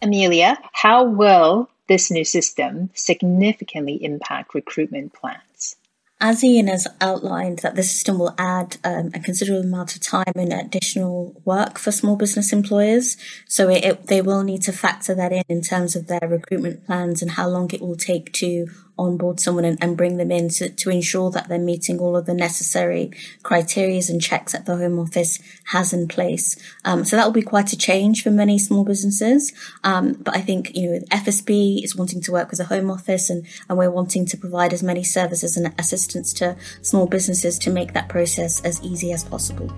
Amelia, 0.00 0.58
how 0.72 1.04
will 1.04 1.68
this 1.88 2.10
new 2.10 2.24
system 2.24 2.90
significantly 2.94 4.02
impact 4.04 4.54
recruitment 4.54 5.12
plans? 5.12 5.76
as 6.22 6.44
Ian 6.44 6.68
has 6.68 6.86
outlined, 7.00 7.58
that 7.58 7.74
the 7.74 7.82
system 7.82 8.16
will 8.16 8.32
add 8.38 8.76
um, 8.84 9.10
a 9.12 9.18
considerable 9.18 9.64
amount 9.64 9.96
of 9.96 10.00
time 10.00 10.32
and 10.36 10.52
additional 10.52 11.42
work 11.44 11.78
for 11.80 11.90
small 11.90 12.14
business 12.14 12.52
employers. 12.52 13.16
So 13.48 13.68
it, 13.68 13.84
it, 13.84 14.06
they 14.06 14.22
will 14.22 14.44
need 14.44 14.62
to 14.62 14.72
factor 14.72 15.16
that 15.16 15.32
in 15.32 15.42
in 15.48 15.62
terms 15.62 15.96
of 15.96 16.06
their 16.06 16.20
recruitment 16.22 16.86
plans 16.86 17.22
and 17.22 17.32
how 17.32 17.48
long 17.48 17.70
it 17.72 17.80
will 17.80 17.96
take 17.96 18.32
to 18.34 18.68
onboard 19.02 19.40
someone 19.40 19.64
and, 19.64 19.78
and 19.82 19.96
bring 19.96 20.16
them 20.16 20.30
in 20.30 20.48
to, 20.48 20.68
to 20.68 20.90
ensure 20.90 21.30
that 21.30 21.48
they're 21.48 21.58
meeting 21.58 21.98
all 21.98 22.16
of 22.16 22.26
the 22.26 22.34
necessary 22.34 23.10
criterias 23.42 24.08
and 24.08 24.20
checks 24.20 24.52
that 24.52 24.66
the 24.66 24.76
Home 24.76 24.98
Office 24.98 25.38
has 25.66 25.92
in 25.92 26.08
place. 26.08 26.56
Um, 26.84 27.04
so 27.04 27.16
that 27.16 27.24
will 27.24 27.32
be 27.32 27.42
quite 27.42 27.72
a 27.72 27.76
change 27.76 28.22
for 28.22 28.30
many 28.30 28.58
small 28.58 28.84
businesses. 28.84 29.52
Um, 29.84 30.14
but 30.14 30.36
I 30.36 30.40
think, 30.40 30.74
you 30.74 30.90
know, 30.90 30.98
FSB 31.10 31.84
is 31.84 31.96
wanting 31.96 32.20
to 32.22 32.32
work 32.32 32.50
with 32.50 32.58
the 32.58 32.66
Home 32.66 32.90
Office 32.90 33.30
and, 33.30 33.46
and 33.68 33.78
we're 33.78 33.90
wanting 33.90 34.26
to 34.26 34.36
provide 34.36 34.72
as 34.72 34.82
many 34.82 35.04
services 35.04 35.56
and 35.56 35.74
assistance 35.78 36.32
to 36.34 36.56
small 36.82 37.06
businesses 37.06 37.58
to 37.60 37.70
make 37.70 37.92
that 37.92 38.08
process 38.08 38.60
as 38.64 38.82
easy 38.82 39.12
as 39.12 39.24
possible. 39.24 39.70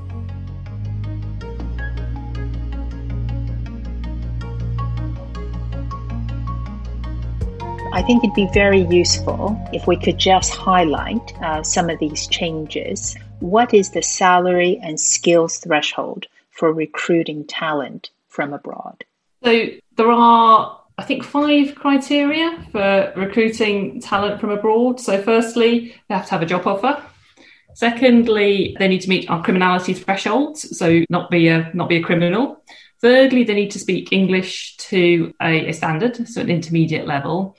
I 7.95 8.03
think 8.03 8.25
it'd 8.25 8.35
be 8.35 8.49
very 8.53 8.81
useful 8.81 9.57
if 9.73 9.87
we 9.87 9.97
could 9.97 10.19
just 10.19 10.53
highlight 10.53 11.33
uh, 11.41 11.63
some 11.63 11.89
of 11.89 12.01
these 12.01 12.27
changes. 12.27 13.17
What 13.39 13.73
is 13.73 13.91
the 13.91 14.03
salary 14.03 14.81
and 14.83 14.99
skills 14.99 15.59
threshold 15.59 16.27
for 16.51 16.73
recruiting 16.73 17.45
talent 17.45 18.11
from 18.27 18.53
abroad? 18.53 19.05
So 19.45 19.67
there 19.97 20.11
are, 20.11 20.81
I 20.99 21.05
think, 21.05 21.23
five 21.23 21.77
criteria 21.77 22.67
for 22.73 23.13
recruiting 23.15 24.01
talent 24.01 24.41
from 24.41 24.51
abroad. 24.51 24.99
So, 24.99 25.23
firstly, 25.23 25.95
they 26.09 26.17
have 26.17 26.25
to 26.25 26.33
have 26.33 26.43
a 26.43 26.47
job 26.47 26.67
offer. 26.67 27.01
Secondly, 27.75 28.75
they 28.77 28.89
need 28.89 29.03
to 29.03 29.09
meet 29.09 29.31
our 29.31 29.41
criminality 29.41 29.95
thresholds, 29.95 30.77
so 30.77 31.05
not 31.11 31.31
be 31.31 31.47
a 31.47 31.71
not 31.75 31.89
be 31.89 31.99
a 31.99 32.03
criminal. 32.03 32.61
Thirdly, 33.01 33.45
they 33.45 33.55
need 33.55 33.71
to 33.71 33.79
speak 33.79 34.13
English 34.13 34.77
to 34.79 35.33
a, 35.41 35.69
a 35.69 35.73
standard, 35.73 36.27
so 36.27 36.41
an 36.41 36.51
intermediate 36.51 37.07
level 37.07 37.57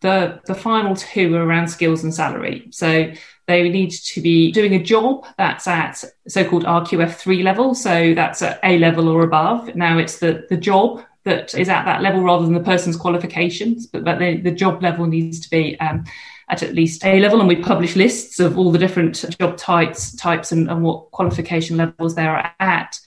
the 0.00 0.40
the 0.46 0.54
final 0.54 0.94
two 0.94 1.34
are 1.34 1.44
around 1.44 1.68
skills 1.68 2.04
and 2.04 2.14
salary. 2.14 2.68
So 2.70 3.12
they 3.46 3.68
need 3.68 3.90
to 3.90 4.20
be 4.20 4.50
doing 4.50 4.74
a 4.74 4.82
job 4.82 5.24
that's 5.38 5.66
at 5.66 6.04
so-called 6.26 6.64
RQF3 6.64 7.44
level. 7.44 7.74
So 7.74 8.12
that's 8.14 8.42
at 8.42 8.58
A 8.64 8.78
level 8.78 9.08
or 9.08 9.22
above. 9.22 9.74
Now 9.76 9.98
it's 9.98 10.18
the, 10.18 10.46
the 10.48 10.56
job 10.56 11.04
that 11.24 11.54
is 11.54 11.68
at 11.68 11.84
that 11.84 12.02
level 12.02 12.22
rather 12.22 12.44
than 12.44 12.54
the 12.54 12.60
person's 12.60 12.96
qualifications, 12.96 13.86
but, 13.86 14.04
but 14.04 14.18
the, 14.18 14.36
the 14.38 14.50
job 14.50 14.82
level 14.82 15.06
needs 15.06 15.40
to 15.40 15.50
be 15.50 15.78
um, 15.80 16.04
at 16.48 16.62
at 16.62 16.74
least 16.74 17.04
A 17.04 17.20
level. 17.20 17.38
And 17.38 17.48
we 17.48 17.56
publish 17.56 17.94
lists 17.94 18.40
of 18.40 18.58
all 18.58 18.72
the 18.72 18.78
different 18.78 19.24
job 19.38 19.56
types, 19.56 20.14
types 20.16 20.50
and, 20.50 20.68
and 20.68 20.82
what 20.82 21.10
qualification 21.12 21.76
levels 21.76 22.16
they're 22.16 22.52
at. 22.58 22.98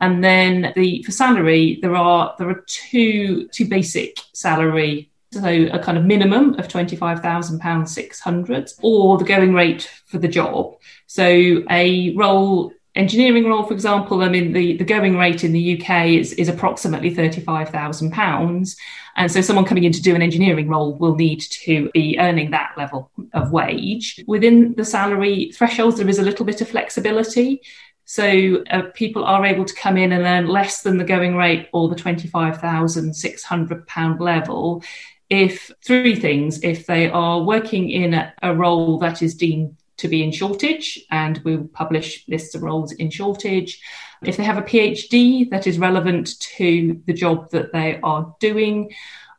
And 0.00 0.22
then 0.22 0.72
the 0.74 1.02
for 1.04 1.12
salary, 1.12 1.78
there 1.80 1.94
are 1.94 2.34
there 2.36 2.48
are 2.48 2.64
two 2.66 3.46
two 3.52 3.66
basic 3.66 4.16
salary 4.32 5.11
so 5.32 5.68
a 5.72 5.78
kind 5.78 5.96
of 5.96 6.04
minimum 6.04 6.54
of 6.58 6.68
£25,000 6.68 7.88
600 7.88 8.70
or 8.82 9.18
the 9.18 9.24
going 9.24 9.54
rate 9.54 9.90
for 10.06 10.18
the 10.18 10.28
job. 10.28 10.74
So 11.06 11.64
a 11.70 12.14
role 12.14 12.72
engineering 12.94 13.46
role, 13.46 13.62
for 13.62 13.72
example, 13.72 14.22
I 14.22 14.28
mean, 14.28 14.52
the, 14.52 14.76
the 14.76 14.84
going 14.84 15.16
rate 15.16 15.44
in 15.44 15.52
the 15.52 15.80
UK 15.80 16.08
is, 16.08 16.34
is 16.34 16.48
approximately 16.48 17.14
£35,000. 17.14 18.76
And 19.16 19.32
so 19.32 19.40
someone 19.40 19.64
coming 19.64 19.84
in 19.84 19.92
to 19.92 20.02
do 20.02 20.14
an 20.14 20.22
engineering 20.22 20.68
role 20.68 20.94
will 20.94 21.14
need 21.14 21.40
to 21.40 21.90
be 21.94 22.18
earning 22.18 22.50
that 22.50 22.74
level 22.76 23.10
of 23.32 23.50
wage. 23.50 24.22
Within 24.26 24.74
the 24.74 24.84
salary 24.84 25.52
thresholds, 25.52 25.96
there 25.96 26.08
is 26.08 26.18
a 26.18 26.22
little 26.22 26.44
bit 26.44 26.60
of 26.60 26.68
flexibility. 26.68 27.62
So 28.04 28.62
uh, 28.70 28.82
people 28.94 29.24
are 29.24 29.46
able 29.46 29.64
to 29.64 29.74
come 29.74 29.96
in 29.96 30.12
and 30.12 30.24
earn 30.24 30.48
less 30.48 30.82
than 30.82 30.98
the 30.98 31.04
going 31.04 31.36
rate 31.36 31.68
or 31.72 31.88
the 31.88 31.94
£25,600 31.94 34.20
level 34.20 34.82
if 35.32 35.72
three 35.82 36.14
things 36.14 36.62
if 36.62 36.86
they 36.86 37.08
are 37.08 37.42
working 37.42 37.88
in 37.88 38.12
a, 38.12 38.34
a 38.42 38.54
role 38.54 38.98
that 38.98 39.22
is 39.22 39.34
deemed 39.34 39.74
to 39.96 40.06
be 40.06 40.22
in 40.22 40.30
shortage, 40.30 41.00
and 41.10 41.40
we'll 41.44 41.64
publish 41.68 42.24
lists 42.28 42.54
of 42.54 42.62
roles 42.62 42.92
in 42.92 43.08
shortage. 43.08 43.80
If 44.22 44.36
they 44.36 44.44
have 44.44 44.58
a 44.58 44.62
PhD 44.62 45.48
that 45.50 45.66
is 45.66 45.78
relevant 45.78 46.38
to 46.58 47.00
the 47.06 47.14
job 47.14 47.50
that 47.50 47.72
they 47.72 47.98
are 48.02 48.34
doing, 48.40 48.92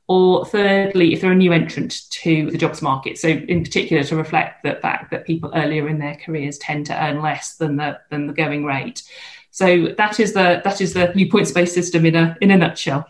or 0.08 0.46
thirdly, 0.46 1.14
if 1.14 1.22
they're 1.22 1.32
a 1.32 1.36
new 1.36 1.54
entrant 1.54 2.10
to 2.10 2.50
the 2.50 2.58
jobs 2.58 2.82
market. 2.82 3.20
So, 3.20 3.28
in 3.28 3.64
particular, 3.64 4.04
to 4.04 4.16
reflect 4.16 4.64
the 4.64 4.76
fact 4.82 5.12
that 5.12 5.28
people 5.28 5.52
earlier 5.54 5.88
in 5.88 6.00
their 6.00 6.16
careers 6.16 6.58
tend 6.58 6.88
to 6.88 7.04
earn 7.04 7.22
less 7.22 7.56
than 7.56 7.76
the 7.76 8.00
than 8.10 8.26
the 8.26 8.34
going 8.34 8.66
rate. 8.66 9.04
So 9.52 9.90
that 10.00 10.20
is 10.20 10.34
the 10.34 10.62
that 10.64 10.82
is 10.82 10.94
the 10.94 11.14
new 11.14 11.30
points 11.30 11.52
based 11.52 11.76
system 11.76 12.08
in 12.08 12.16
a 12.16 12.36
in 12.42 12.50
a 12.50 12.58
nutshell. 12.58 13.08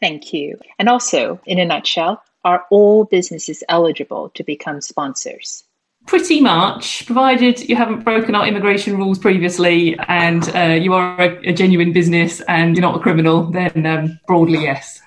Thank 0.00 0.32
you. 0.32 0.58
And 0.78 0.88
also, 0.88 1.40
in 1.44 1.58
a 1.58 1.64
nutshell, 1.64 2.22
are 2.44 2.64
all 2.70 3.04
businesses 3.04 3.62
eligible 3.68 4.30
to 4.30 4.42
become 4.42 4.80
sponsors? 4.80 5.64
Pretty 6.06 6.40
much, 6.40 7.04
provided 7.04 7.68
you 7.68 7.76
haven't 7.76 8.04
broken 8.04 8.34
our 8.34 8.46
immigration 8.46 8.96
rules 8.96 9.18
previously 9.18 9.98
and 10.08 10.48
uh, 10.56 10.78
you 10.80 10.94
are 10.94 11.20
a, 11.20 11.50
a, 11.50 11.52
genuine 11.52 11.92
business 11.92 12.40
and 12.48 12.74
you're 12.74 12.82
not 12.82 12.96
a 12.96 13.00
criminal, 13.00 13.50
then 13.50 13.84
um, 13.84 14.18
broadly, 14.26 14.62
yes. 14.62 15.02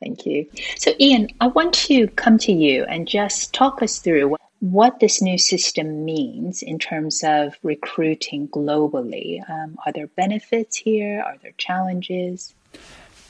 Thank 0.00 0.26
you. 0.26 0.46
So, 0.76 0.92
Ian, 1.00 1.28
I 1.40 1.46
want 1.48 1.72
to 1.74 2.06
come 2.08 2.36
to 2.38 2.52
you 2.52 2.84
and 2.84 3.08
just 3.08 3.54
talk 3.54 3.82
us 3.82 3.98
through 3.98 4.28
what, 4.28 4.40
what 4.60 5.00
this 5.00 5.22
new 5.22 5.38
system 5.38 6.04
means 6.04 6.62
in 6.62 6.78
terms 6.78 7.24
of 7.24 7.56
recruiting 7.62 8.48
globally. 8.48 9.40
Um, 9.50 9.78
are 9.86 9.92
there 9.92 10.08
benefits 10.08 10.76
here? 10.76 11.22
Are 11.26 11.36
there 11.42 11.54
challenges? 11.56 12.54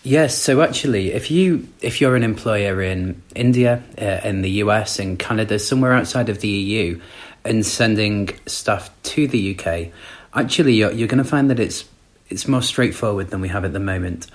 Yes, 0.06 0.38
so 0.38 0.62
actually, 0.62 1.10
if 1.10 1.32
you 1.32 1.66
if 1.82 2.00
you're 2.00 2.14
an 2.14 2.22
employer 2.22 2.80
in 2.80 3.20
India, 3.34 3.82
uh, 4.00 4.20
in 4.22 4.42
the 4.42 4.50
US, 4.62 5.00
in 5.00 5.16
Canada, 5.16 5.58
somewhere 5.58 5.92
outside 5.94 6.28
of 6.28 6.38
the 6.38 6.48
EU, 6.48 7.00
and 7.44 7.66
sending 7.66 8.30
stuff 8.46 8.88
to 9.02 9.26
the 9.26 9.58
UK, 9.58 9.88
actually 10.32 10.74
you're, 10.74 10.92
you're 10.92 11.08
going 11.08 11.24
to 11.24 11.28
find 11.28 11.50
that 11.50 11.58
it's 11.58 11.86
it's 12.28 12.46
more 12.46 12.62
straightforward 12.62 13.30
than 13.30 13.40
we 13.40 13.48
have 13.48 13.64
at 13.64 13.72
the 13.72 13.80
moment. 13.80 14.28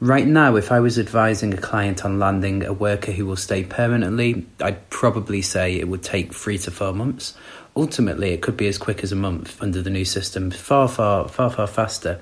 Right 0.00 0.26
now, 0.26 0.56
if 0.56 0.72
I 0.72 0.80
was 0.80 0.98
advising 0.98 1.52
a 1.52 1.58
client 1.58 2.06
on 2.06 2.18
landing 2.18 2.64
a 2.64 2.72
worker 2.72 3.12
who 3.12 3.26
will 3.26 3.36
stay 3.36 3.64
permanently, 3.64 4.46
I'd 4.62 4.88
probably 4.88 5.42
say 5.42 5.74
it 5.74 5.88
would 5.88 6.02
take 6.02 6.32
three 6.32 6.56
to 6.56 6.70
four 6.70 6.94
months. 6.94 7.34
Ultimately, 7.78 8.30
it 8.30 8.42
could 8.42 8.56
be 8.56 8.66
as 8.66 8.76
quick 8.76 9.04
as 9.04 9.12
a 9.12 9.16
month 9.16 9.62
under 9.62 9.80
the 9.80 9.88
new 9.88 10.04
system, 10.04 10.50
far, 10.50 10.88
far, 10.88 11.28
far, 11.28 11.48
far 11.48 11.68
faster. 11.68 12.20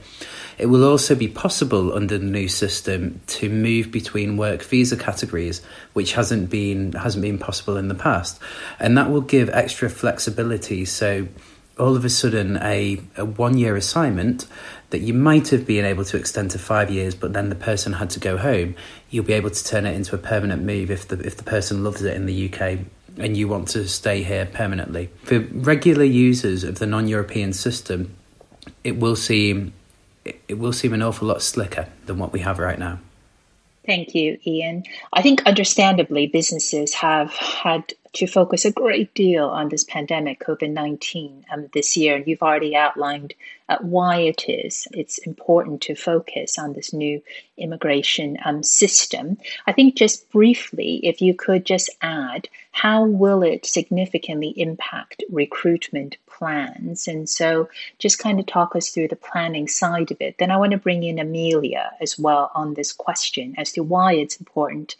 It 0.58 0.66
will 0.66 0.84
also 0.84 1.14
be 1.14 1.28
possible 1.28 1.94
under 1.94 2.18
the 2.18 2.26
new 2.26 2.46
system 2.46 3.22
to 3.28 3.48
move 3.48 3.90
between 3.90 4.36
work 4.36 4.62
visa 4.62 4.98
categories, 4.98 5.62
which 5.94 6.12
hasn't 6.12 6.50
been 6.50 6.92
hasn't 6.92 7.22
been 7.22 7.38
possible 7.38 7.78
in 7.78 7.88
the 7.88 7.94
past, 7.94 8.38
and 8.78 8.98
that 8.98 9.10
will 9.10 9.22
give 9.22 9.48
extra 9.48 9.88
flexibility. 9.88 10.84
So 10.84 11.26
all 11.78 11.96
of 11.96 12.04
a 12.04 12.10
sudden, 12.10 12.58
a, 12.58 13.00
a 13.16 13.24
one 13.24 13.56
year 13.56 13.76
assignment 13.76 14.46
that 14.90 15.00
you 15.00 15.14
might 15.14 15.48
have 15.48 15.66
been 15.66 15.86
able 15.86 16.04
to 16.04 16.18
extend 16.18 16.50
to 16.50 16.58
five 16.58 16.90
years, 16.90 17.14
but 17.14 17.32
then 17.32 17.48
the 17.48 17.54
person 17.54 17.94
had 17.94 18.10
to 18.10 18.20
go 18.20 18.36
home, 18.36 18.74
you'll 19.08 19.24
be 19.24 19.32
able 19.32 19.50
to 19.50 19.64
turn 19.64 19.86
it 19.86 19.94
into 19.94 20.14
a 20.14 20.18
permanent 20.18 20.62
move 20.62 20.90
if 20.90 21.08
the 21.08 21.18
if 21.20 21.38
the 21.38 21.44
person 21.44 21.82
loves 21.82 22.02
it 22.02 22.14
in 22.14 22.26
the 22.26 22.52
UK 22.52 22.80
and 23.18 23.36
you 23.36 23.48
want 23.48 23.68
to 23.68 23.88
stay 23.88 24.22
here 24.22 24.46
permanently. 24.46 25.10
For 25.24 25.40
regular 25.40 26.04
users 26.04 26.64
of 26.64 26.78
the 26.78 26.86
non 26.86 27.08
European 27.08 27.52
system, 27.52 28.14
it 28.84 28.98
will 28.98 29.16
seem 29.16 29.72
it, 30.24 30.58
will 30.58 30.72
seem 30.72 30.92
an 30.92 31.02
awful 31.02 31.28
lot 31.28 31.42
slicker 31.42 31.88
than 32.06 32.18
what 32.18 32.32
we 32.32 32.40
have 32.40 32.58
right 32.58 32.78
now. 32.78 32.98
Thank 33.86 34.14
you, 34.14 34.38
Ian. 34.44 34.82
I 35.12 35.22
think 35.22 35.42
understandably, 35.46 36.26
businesses 36.26 36.92
have 36.94 37.30
had 37.30 37.92
to 38.16 38.26
focus 38.26 38.64
a 38.64 38.72
great 38.72 39.12
deal 39.12 39.44
on 39.44 39.68
this 39.68 39.84
pandemic, 39.84 40.40
COVID 40.40 40.72
19, 40.72 41.44
um, 41.52 41.68
this 41.74 41.98
year. 41.98 42.16
And 42.16 42.26
you've 42.26 42.42
already 42.42 42.74
outlined 42.74 43.34
uh, 43.68 43.76
why 43.80 44.20
it 44.20 44.48
is 44.48 44.86
it's 44.92 45.18
important 45.18 45.82
to 45.82 45.94
focus 45.94 46.58
on 46.58 46.72
this 46.72 46.92
new 46.92 47.22
immigration 47.58 48.38
um, 48.44 48.62
system. 48.62 49.36
I 49.66 49.72
think 49.72 49.96
just 49.96 50.30
briefly, 50.30 51.00
if 51.02 51.20
you 51.20 51.34
could 51.34 51.66
just 51.66 51.90
add, 52.00 52.48
how 52.70 53.04
will 53.04 53.42
it 53.42 53.66
significantly 53.66 54.54
impact 54.56 55.22
recruitment 55.30 56.16
plans? 56.26 57.08
And 57.08 57.28
so 57.28 57.68
just 57.98 58.18
kind 58.18 58.40
of 58.40 58.46
talk 58.46 58.76
us 58.76 58.88
through 58.88 59.08
the 59.08 59.16
planning 59.16 59.68
side 59.68 60.10
of 60.10 60.20
it. 60.20 60.36
Then 60.38 60.50
I 60.50 60.56
want 60.56 60.72
to 60.72 60.78
bring 60.78 61.02
in 61.02 61.18
Amelia 61.18 61.90
as 62.00 62.18
well 62.18 62.50
on 62.54 62.74
this 62.74 62.92
question 62.92 63.54
as 63.58 63.72
to 63.72 63.82
why 63.82 64.14
it's 64.14 64.36
important 64.36 64.96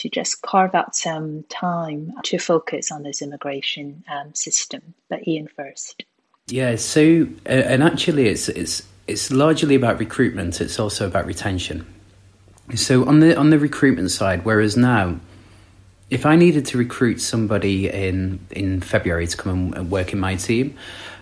to 0.00 0.08
just 0.08 0.42
carve 0.42 0.74
out 0.74 0.96
some 0.96 1.44
time 1.48 2.12
to 2.24 2.38
focus 2.38 2.90
on 2.90 3.02
this 3.02 3.22
immigration 3.22 4.04
um, 4.10 4.34
system. 4.34 4.94
But 5.08 5.26
Ian 5.26 5.48
first. 5.48 6.04
Yeah, 6.48 6.76
so 6.76 7.26
uh, 7.46 7.48
and 7.48 7.82
actually, 7.82 8.28
it's 8.28 8.48
it's 8.48 8.82
it's 9.06 9.30
largely 9.30 9.74
about 9.74 9.98
recruitment. 9.98 10.60
It's 10.60 10.78
also 10.78 11.06
about 11.06 11.26
retention. 11.26 11.86
So 12.74 13.06
on 13.06 13.20
the 13.20 13.36
on 13.36 13.50
the 13.50 13.58
recruitment 13.58 14.10
side, 14.10 14.44
whereas 14.44 14.76
now 14.76 15.20
if 16.10 16.26
I 16.26 16.36
needed 16.36 16.66
to 16.66 16.78
recruit 16.78 17.20
somebody 17.20 17.88
in 17.88 18.40
in 18.50 18.80
February 18.80 19.26
to 19.28 19.36
come 19.36 19.72
and 19.74 19.90
work 19.90 20.12
in 20.12 20.18
my 20.18 20.34
team, 20.34 20.76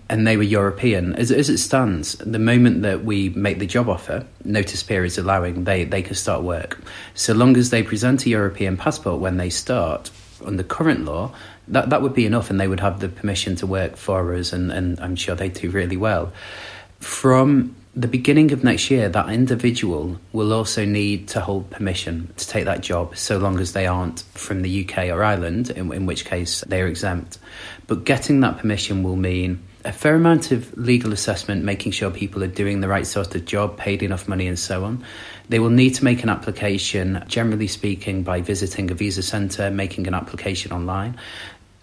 and 0.09 0.25
they 0.25 0.37
were 0.37 0.43
European, 0.43 1.13
as, 1.15 1.31
as 1.31 1.49
it 1.49 1.59
stands, 1.59 2.15
the 2.15 2.39
moment 2.39 2.81
that 2.81 3.05
we 3.05 3.29
make 3.29 3.59
the 3.59 3.67
job 3.67 3.87
offer, 3.87 4.25
notice 4.43 4.81
periods 4.81 5.17
allowing, 5.17 5.65
they, 5.65 5.83
they 5.83 6.01
can 6.01 6.15
start 6.15 6.43
work. 6.43 6.81
So 7.13 7.33
long 7.33 7.55
as 7.57 7.69
they 7.69 7.83
present 7.83 8.25
a 8.25 8.29
European 8.29 8.75
passport 8.75 9.21
when 9.21 9.37
they 9.37 9.51
start, 9.51 10.09
under 10.43 10.63
current 10.63 11.05
law, 11.05 11.31
that, 11.67 11.91
that 11.91 12.01
would 12.01 12.15
be 12.15 12.25
enough 12.25 12.49
and 12.49 12.59
they 12.59 12.67
would 12.67 12.79
have 12.79 12.99
the 12.99 13.09
permission 13.09 13.55
to 13.57 13.67
work 13.67 13.97
for 13.97 14.33
us, 14.33 14.51
and, 14.51 14.71
and 14.71 14.99
I'm 14.99 15.15
sure 15.15 15.35
they 15.35 15.49
do 15.49 15.69
really 15.69 15.97
well. 15.97 16.33
From 16.99 17.75
the 17.95 18.07
beginning 18.07 18.51
of 18.51 18.63
next 18.63 18.89
year, 18.89 19.09
that 19.09 19.29
individual 19.29 20.19
will 20.31 20.53
also 20.53 20.85
need 20.85 21.27
to 21.29 21.41
hold 21.41 21.69
permission 21.69 22.33
to 22.37 22.47
take 22.47 22.65
that 22.65 22.81
job, 22.81 23.15
so 23.15 23.37
long 23.37 23.59
as 23.59 23.73
they 23.73 23.85
aren't 23.85 24.21
from 24.33 24.63
the 24.63 24.85
UK 24.85 25.09
or 25.09 25.23
Ireland, 25.23 25.69
in, 25.69 25.93
in 25.93 26.07
which 26.07 26.25
case 26.25 26.61
they're 26.61 26.87
exempt. 26.87 27.37
But 27.85 28.05
getting 28.05 28.39
that 28.39 28.57
permission 28.57 29.03
will 29.03 29.15
mean 29.15 29.61
a 29.85 29.91
fair 29.91 30.15
amount 30.15 30.51
of 30.51 30.75
legal 30.77 31.13
assessment, 31.13 31.63
making 31.63 31.91
sure 31.91 32.11
people 32.11 32.43
are 32.43 32.47
doing 32.47 32.81
the 32.81 32.87
right 32.87 33.07
sort 33.07 33.35
of 33.35 33.45
job, 33.45 33.77
paid 33.77 34.03
enough 34.03 34.27
money, 34.27 34.47
and 34.47 34.59
so 34.59 34.83
on. 34.83 35.03
They 35.47 35.59
will 35.59 35.69
need 35.69 35.95
to 35.95 36.03
make 36.03 36.23
an 36.23 36.29
application, 36.29 37.23
generally 37.27 37.67
speaking, 37.67 38.23
by 38.23 38.41
visiting 38.41 38.91
a 38.91 38.93
visa 38.93 39.23
centre, 39.23 39.71
making 39.71 40.07
an 40.07 40.13
application 40.13 40.71
online. 40.71 41.17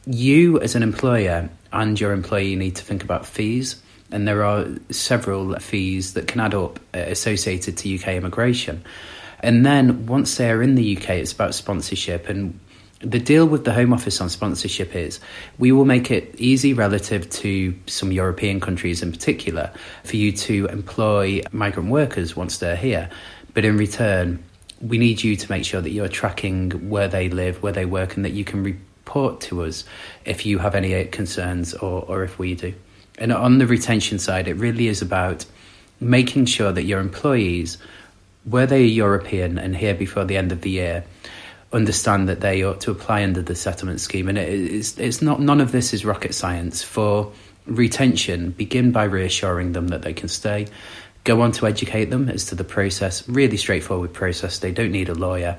You, 0.06 0.60
as 0.60 0.74
an 0.74 0.82
employer, 0.82 1.48
and 1.72 2.00
your 2.00 2.12
employee 2.12 2.56
need 2.56 2.76
to 2.76 2.84
think 2.84 3.02
about 3.02 3.26
fees 3.26 3.82
and 4.10 4.26
there 4.26 4.44
are 4.44 4.66
several 4.90 5.58
fees 5.58 6.14
that 6.14 6.28
can 6.28 6.40
add 6.40 6.54
up 6.54 6.78
uh, 6.94 6.98
associated 6.98 7.76
to 7.78 7.94
UK 7.94 8.08
immigration. 8.08 8.84
And 9.40 9.66
then 9.66 10.06
once 10.06 10.36
they're 10.36 10.62
in 10.62 10.76
the 10.76 10.96
UK, 10.96 11.10
it's 11.10 11.32
about 11.32 11.54
sponsorship. 11.54 12.28
And 12.28 12.58
the 13.10 13.20
deal 13.20 13.46
with 13.46 13.64
the 13.64 13.72
Home 13.72 13.92
Office 13.92 14.20
on 14.20 14.28
sponsorship 14.28 14.94
is 14.96 15.20
we 15.58 15.70
will 15.70 15.84
make 15.84 16.10
it 16.10 16.34
easy 16.38 16.72
relative 16.72 17.30
to 17.30 17.74
some 17.86 18.10
European 18.10 18.58
countries 18.58 19.00
in 19.00 19.12
particular 19.12 19.70
for 20.02 20.16
you 20.16 20.32
to 20.32 20.66
employ 20.66 21.40
migrant 21.52 21.88
workers 21.88 22.34
once 22.34 22.58
they're 22.58 22.76
here. 22.76 23.08
But 23.54 23.64
in 23.64 23.76
return, 23.76 24.42
we 24.80 24.98
need 24.98 25.22
you 25.22 25.36
to 25.36 25.50
make 25.50 25.64
sure 25.64 25.80
that 25.80 25.90
you're 25.90 26.08
tracking 26.08 26.90
where 26.90 27.06
they 27.06 27.28
live, 27.28 27.62
where 27.62 27.72
they 27.72 27.84
work, 27.84 28.16
and 28.16 28.24
that 28.24 28.32
you 28.32 28.44
can 28.44 28.64
report 28.64 29.40
to 29.42 29.62
us 29.62 29.84
if 30.24 30.44
you 30.44 30.58
have 30.58 30.74
any 30.74 31.04
concerns 31.04 31.74
or, 31.74 32.04
or 32.08 32.24
if 32.24 32.38
we 32.40 32.56
do. 32.56 32.74
And 33.18 33.32
on 33.32 33.58
the 33.58 33.66
retention 33.66 34.18
side, 34.18 34.48
it 34.48 34.54
really 34.54 34.88
is 34.88 35.00
about 35.00 35.46
making 36.00 36.46
sure 36.46 36.72
that 36.72 36.82
your 36.82 37.00
employees, 37.00 37.78
where 38.44 38.66
they 38.66 38.82
are 38.82 38.86
European 38.86 39.58
and 39.58 39.76
here 39.76 39.94
before 39.94 40.24
the 40.24 40.36
end 40.36 40.50
of 40.50 40.62
the 40.62 40.70
year, 40.70 41.04
understand 41.76 42.28
that 42.28 42.40
they 42.40 42.62
ought 42.64 42.80
to 42.82 42.90
apply 42.90 43.22
under 43.22 43.42
the 43.42 43.54
settlement 43.54 44.00
scheme. 44.00 44.28
And 44.28 44.38
it 44.38 44.48
is, 44.48 44.98
it's 44.98 45.22
not, 45.22 45.40
none 45.40 45.60
of 45.60 45.72
this 45.72 45.92
is 45.92 46.04
rocket 46.04 46.34
science. 46.34 46.82
For 46.82 47.32
retention, 47.66 48.50
begin 48.50 48.92
by 48.92 49.04
reassuring 49.04 49.72
them 49.72 49.88
that 49.88 50.02
they 50.02 50.12
can 50.12 50.28
stay. 50.28 50.66
Go 51.26 51.40
on 51.40 51.50
to 51.52 51.66
educate 51.66 52.04
them 52.04 52.28
as 52.28 52.44
to 52.46 52.54
the 52.54 52.62
process, 52.62 53.28
really 53.28 53.56
straightforward 53.56 54.12
process. 54.12 54.60
They 54.60 54.70
don't 54.70 54.92
need 54.92 55.08
a 55.08 55.14
lawyer 55.14 55.58